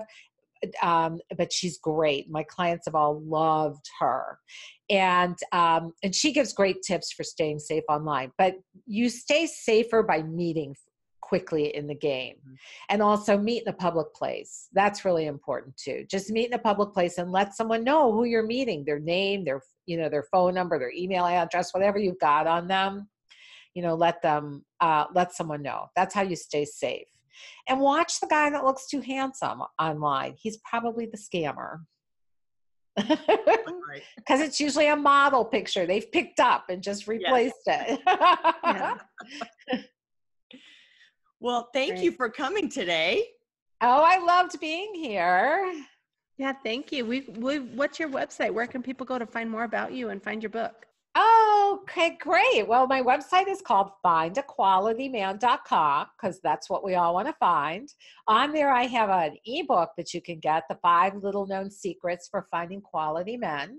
um, 0.82 1.20
but 1.36 1.52
she's 1.52 1.78
great. 1.78 2.30
My 2.30 2.42
clients 2.42 2.86
have 2.86 2.94
all 2.94 3.20
loved 3.22 3.86
her, 4.00 4.38
and 4.90 5.36
um, 5.52 5.92
and 6.02 6.14
she 6.14 6.32
gives 6.32 6.52
great 6.52 6.82
tips 6.82 7.12
for 7.12 7.24
staying 7.24 7.58
safe 7.58 7.84
online. 7.88 8.32
But 8.38 8.56
you 8.86 9.08
stay 9.08 9.46
safer 9.46 10.02
by 10.02 10.22
meeting 10.22 10.74
quickly 11.24 11.74
in 11.74 11.86
the 11.86 11.94
game 11.94 12.36
mm-hmm. 12.36 12.54
and 12.90 13.00
also 13.00 13.38
meet 13.38 13.62
in 13.62 13.68
a 13.68 13.72
public 13.72 14.12
place 14.14 14.68
that's 14.74 15.06
really 15.06 15.24
important 15.24 15.74
too 15.74 16.04
just 16.10 16.30
meet 16.30 16.48
in 16.48 16.52
a 16.52 16.58
public 16.58 16.92
place 16.92 17.16
and 17.16 17.32
let 17.32 17.54
someone 17.54 17.82
know 17.82 18.12
who 18.12 18.24
you're 18.24 18.46
meeting 18.46 18.84
their 18.84 18.98
name 18.98 19.42
their 19.42 19.62
you 19.86 19.96
know 19.96 20.10
their 20.10 20.24
phone 20.24 20.52
number 20.52 20.78
their 20.78 20.92
email 20.92 21.24
address 21.24 21.72
whatever 21.72 21.98
you've 21.98 22.18
got 22.18 22.46
on 22.46 22.68
them 22.68 23.08
you 23.74 23.82
know 23.82 23.94
let 23.94 24.20
them 24.20 24.64
uh, 24.80 25.06
let 25.14 25.34
someone 25.34 25.62
know 25.62 25.86
that's 25.96 26.14
how 26.14 26.22
you 26.22 26.36
stay 26.36 26.64
safe 26.66 27.08
and 27.68 27.80
watch 27.80 28.20
the 28.20 28.26
guy 28.26 28.50
that 28.50 28.64
looks 28.64 28.86
too 28.86 29.00
handsome 29.00 29.62
online. 29.80 30.34
He's 30.38 30.58
probably 30.58 31.06
the 31.06 31.18
scammer. 31.18 31.80
Because 32.96 33.20
it's 34.40 34.60
usually 34.60 34.88
a 34.88 34.96
model 34.96 35.44
picture 35.44 35.86
they've 35.86 36.10
picked 36.10 36.40
up 36.40 36.66
and 36.68 36.82
just 36.82 37.08
replaced 37.08 37.56
yes. 37.66 37.98
it. 38.06 39.80
well, 41.40 41.68
thank 41.74 42.02
you 42.02 42.12
for 42.12 42.28
coming 42.28 42.68
today. 42.68 43.24
Oh, 43.80 44.02
I 44.02 44.18
loved 44.24 44.58
being 44.60 44.94
here. 44.94 45.72
Yeah, 46.38 46.52
thank 46.64 46.90
you. 46.90 47.04
We, 47.04 47.22
we, 47.36 47.60
what's 47.60 47.98
your 47.98 48.08
website? 48.08 48.52
Where 48.52 48.66
can 48.66 48.82
people 48.82 49.06
go 49.06 49.18
to 49.18 49.26
find 49.26 49.50
more 49.50 49.64
about 49.64 49.92
you 49.92 50.10
and 50.10 50.22
find 50.22 50.42
your 50.42 50.50
book? 50.50 50.86
Okay, 51.16 52.18
great. 52.20 52.66
Well, 52.66 52.88
my 52.88 53.00
website 53.00 53.46
is 53.46 53.62
called 53.62 53.90
findaqualityman.com 54.04 56.06
because 56.16 56.40
that's 56.42 56.68
what 56.68 56.82
we 56.82 56.96
all 56.96 57.14
want 57.14 57.28
to 57.28 57.34
find. 57.34 57.88
On 58.26 58.52
there, 58.52 58.72
I 58.72 58.86
have 58.86 59.10
an 59.10 59.36
ebook 59.44 59.90
that 59.96 60.12
you 60.12 60.20
can 60.20 60.40
get 60.40 60.64
the 60.68 60.76
five 60.82 61.14
little 61.22 61.46
known 61.46 61.70
secrets 61.70 62.26
for 62.28 62.48
finding 62.50 62.80
quality 62.80 63.36
men. 63.36 63.78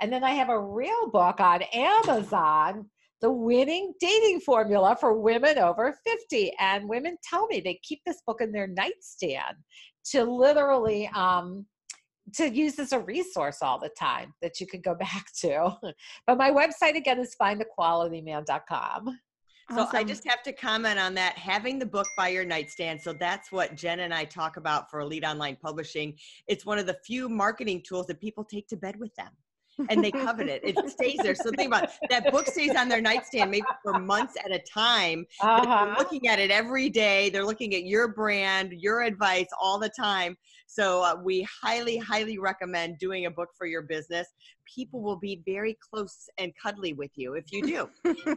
And 0.00 0.10
then 0.10 0.24
I 0.24 0.30
have 0.30 0.48
a 0.48 0.58
real 0.58 1.10
book 1.10 1.38
on 1.38 1.60
Amazon, 1.74 2.88
The 3.20 3.30
Winning 3.30 3.92
Dating 4.00 4.40
Formula 4.40 4.96
for 4.98 5.20
Women 5.20 5.58
Over 5.58 5.98
50. 6.02 6.54
And 6.58 6.88
women 6.88 7.18
tell 7.28 7.46
me 7.48 7.60
they 7.60 7.78
keep 7.82 8.00
this 8.06 8.22
book 8.26 8.40
in 8.40 8.52
their 8.52 8.68
nightstand 8.68 9.56
to 10.12 10.24
literally 10.24 11.10
um, 11.14 11.66
to 12.34 12.48
use 12.48 12.78
as 12.78 12.92
a 12.92 12.98
resource 12.98 13.58
all 13.62 13.78
the 13.78 13.90
time 13.90 14.34
that 14.42 14.60
you 14.60 14.66
could 14.66 14.82
go 14.82 14.94
back 15.00 15.26
to. 15.40 15.76
but 16.26 16.38
my 16.38 16.50
website 16.50 16.96
again 16.96 17.18
is 17.18 17.34
findaqualityman.com. 17.40 19.18
So 19.72 19.82
awesome. 19.82 19.96
I 19.96 20.02
just 20.02 20.28
have 20.28 20.42
to 20.42 20.52
comment 20.52 20.98
on 20.98 21.14
that. 21.14 21.38
Having 21.38 21.78
the 21.78 21.86
book 21.86 22.08
by 22.16 22.28
your 22.28 22.44
nightstand. 22.44 23.00
So 23.00 23.12
that's 23.12 23.52
what 23.52 23.76
Jen 23.76 24.00
and 24.00 24.12
I 24.12 24.24
talk 24.24 24.56
about 24.56 24.90
for 24.90 24.98
Elite 24.98 25.24
Online 25.24 25.56
Publishing. 25.62 26.16
It's 26.48 26.66
one 26.66 26.80
of 26.80 26.86
the 26.86 26.96
few 27.04 27.28
marketing 27.28 27.82
tools 27.86 28.06
that 28.06 28.20
people 28.20 28.42
take 28.42 28.66
to 28.68 28.76
bed 28.76 28.98
with 28.98 29.14
them 29.14 29.30
and 29.88 30.04
they 30.04 30.10
covet 30.10 30.48
it. 30.48 30.60
It 30.64 30.90
stays 30.90 31.18
there. 31.18 31.34
So 31.34 31.50
think 31.50 31.68
about 31.68 31.84
it. 31.84 31.90
that 32.10 32.30
book 32.30 32.46
stays 32.46 32.74
on 32.76 32.88
their 32.88 33.00
nightstand 33.00 33.50
maybe 33.50 33.66
for 33.82 33.98
months 33.98 34.34
at 34.44 34.52
a 34.52 34.58
time. 34.58 35.26
Uh-huh. 35.40 35.86
They're 35.86 35.94
looking 35.94 36.28
at 36.28 36.38
it 36.38 36.50
every 36.50 36.88
day. 36.88 37.30
They're 37.30 37.44
looking 37.44 37.74
at 37.74 37.84
your 37.84 38.08
brand, 38.08 38.72
your 38.72 39.02
advice 39.02 39.48
all 39.60 39.78
the 39.78 39.90
time. 39.90 40.36
So 40.66 41.02
uh, 41.02 41.16
we 41.22 41.46
highly, 41.62 41.98
highly 41.98 42.38
recommend 42.38 42.98
doing 42.98 43.26
a 43.26 43.30
book 43.30 43.48
for 43.58 43.66
your 43.66 43.82
business. 43.82 44.28
People 44.72 45.00
will 45.00 45.16
be 45.16 45.42
very 45.44 45.76
close 45.90 46.28
and 46.38 46.52
cuddly 46.62 46.92
with 46.92 47.10
you 47.16 47.34
if 47.34 47.52
you 47.52 47.62
do. 47.62 47.90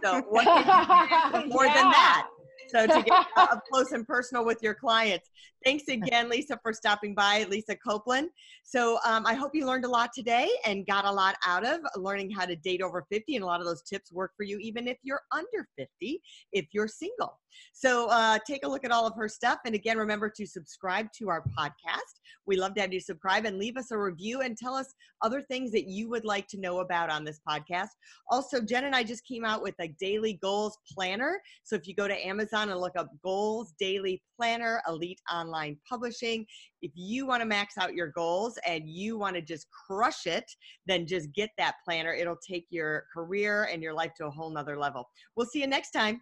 So 0.04 0.22
what 0.30 0.46
more 1.48 1.66
yeah. 1.66 1.74
than 1.74 1.92
that? 1.92 2.28
So 2.70 2.88
to 2.88 3.04
get 3.04 3.28
up 3.38 3.64
close 3.72 3.92
and 3.92 4.08
personal 4.08 4.46
with 4.46 4.64
your 4.64 4.74
clients. 4.74 5.30
Thanks 5.64 5.88
again, 5.88 6.30
Lisa, 6.30 6.60
for 6.62 6.74
stopping 6.74 7.16
by, 7.16 7.46
Lisa 7.50 7.76
Copeland. 7.76 8.30
So 8.64 9.00
um, 9.06 9.26
I 9.26 9.34
hope 9.34 9.52
you 9.54 9.66
learned 9.66 9.86
a 9.86 9.90
lot 9.90 10.12
today 10.14 10.50
and 10.66 10.86
got 10.86 11.06
a 11.06 11.12
lot 11.12 11.36
out 11.46 11.66
of 11.66 11.80
learning 11.96 12.32
how 12.32 12.46
to 12.46 12.56
date 12.56 12.82
over 12.82 13.06
50. 13.10 13.36
And 13.36 13.44
a 13.44 13.46
lot 13.46 13.60
of 13.60 13.66
those 13.66 13.82
tips 13.84 14.12
work 14.12 14.32
for 14.36 14.44
you 14.44 14.58
even 14.60 14.88
if 14.88 14.98
you're 15.04 15.22
under 15.32 15.68
50, 15.78 16.22
if 16.52 16.68
you're 16.74 16.88
single. 16.88 17.40
So 17.72 18.08
uh, 18.10 18.40
take 18.46 18.66
a 18.66 18.68
look 18.68 18.84
at 18.84 18.92
all 18.92 19.08
of 19.08 19.16
her 19.16 19.28
stuff. 19.28 19.60
And 19.66 19.76
again, 19.76 19.98
remember 19.98 20.30
to 20.30 20.46
subscribe 20.46 21.08
to 21.20 21.30
our 21.30 21.44
podcast. 21.58 22.20
We 22.46 22.58
love 22.58 22.74
to 22.76 22.82
have 22.82 22.94
you 22.94 23.00
subscribe 23.00 23.46
and 23.46 23.58
leave 23.58 23.78
us 23.78 23.92
a 23.92 23.98
review 23.98 24.42
and 24.42 24.58
tell 24.58 24.74
us 24.74 24.94
other 25.22 25.42
things 25.42 25.72
that 25.72 25.88
you 25.88 26.10
would 26.10 26.26
like 26.26 26.48
to 26.48 26.60
know 26.60 26.80
about 26.80 27.10
on 27.10 27.24
this 27.24 27.40
podcast. 27.48 27.90
Also, 28.30 28.60
Jen 28.62 28.86
and 28.86 28.96
I 28.96 29.04
just 29.04 29.26
came 29.26 29.46
out 29.46 29.62
with 29.62 29.76
a 29.80 29.88
daily 30.00 30.34
goals 30.42 30.78
planner. 30.92 31.40
So 31.64 31.76
if 31.76 31.88
you 31.88 31.96
go 31.96 32.08
to 32.08 32.26
Amazon 32.26 32.70
and 32.70 32.80
look 32.80 32.98
up 32.98 33.10
Goals 33.24 33.74
Daily 33.80 34.22
Planner, 34.36 34.82
Elite 34.88 35.22
Online 35.54 35.78
Publishing, 35.88 36.46
if 36.82 36.92
you 36.96 37.28
want 37.28 37.42
to 37.42 37.46
max 37.46 37.78
out 37.78 37.94
your 37.94 38.08
goals 38.08 38.58
and 38.68 38.90
you 38.90 39.18
want 39.18 39.36
to 39.36 39.42
just 39.42 39.68
crush 39.70 40.26
it, 40.26 40.52
then 40.88 41.06
just 41.06 41.32
get 41.34 41.52
that 41.58 41.76
planner. 41.86 42.12
It'll 42.14 42.36
take 42.36 42.66
your 42.70 43.06
career 43.14 43.66
and 43.72 43.84
your 43.84 43.94
life 43.94 44.14
to 44.18 44.26
a 44.26 44.32
whole 44.32 44.50
nother 44.50 44.78
level. 44.78 45.10
We'll 45.36 45.46
see 45.46 45.62
you 45.62 45.68
next 45.68 45.92
time. 45.92 46.22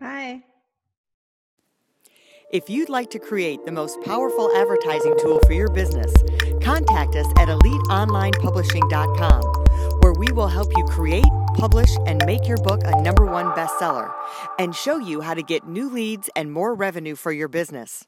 Bye. 0.00 0.42
If 2.50 2.68
you'd 2.70 2.88
like 2.88 3.10
to 3.10 3.18
create 3.18 3.66
the 3.66 3.72
most 3.72 4.00
powerful 4.02 4.50
advertising 4.56 5.14
tool 5.20 5.38
for 5.46 5.52
your 5.52 5.70
business, 5.70 6.10
contact 6.62 7.14
us 7.14 7.26
at 7.36 7.48
eliteonlinepublishing.com, 7.48 9.42
where 10.00 10.14
we 10.14 10.32
will 10.32 10.48
help 10.48 10.72
you 10.74 10.84
create, 10.84 11.26
publish, 11.54 11.94
and 12.06 12.24
make 12.24 12.48
your 12.48 12.56
book 12.58 12.80
a 12.84 13.02
number 13.02 13.26
one 13.26 13.52
bestseller 13.52 14.10
and 14.58 14.74
show 14.74 14.96
you 14.96 15.20
how 15.20 15.34
to 15.34 15.42
get 15.42 15.68
new 15.68 15.90
leads 15.90 16.30
and 16.34 16.50
more 16.50 16.74
revenue 16.74 17.14
for 17.16 17.32
your 17.32 17.48
business. 17.48 18.07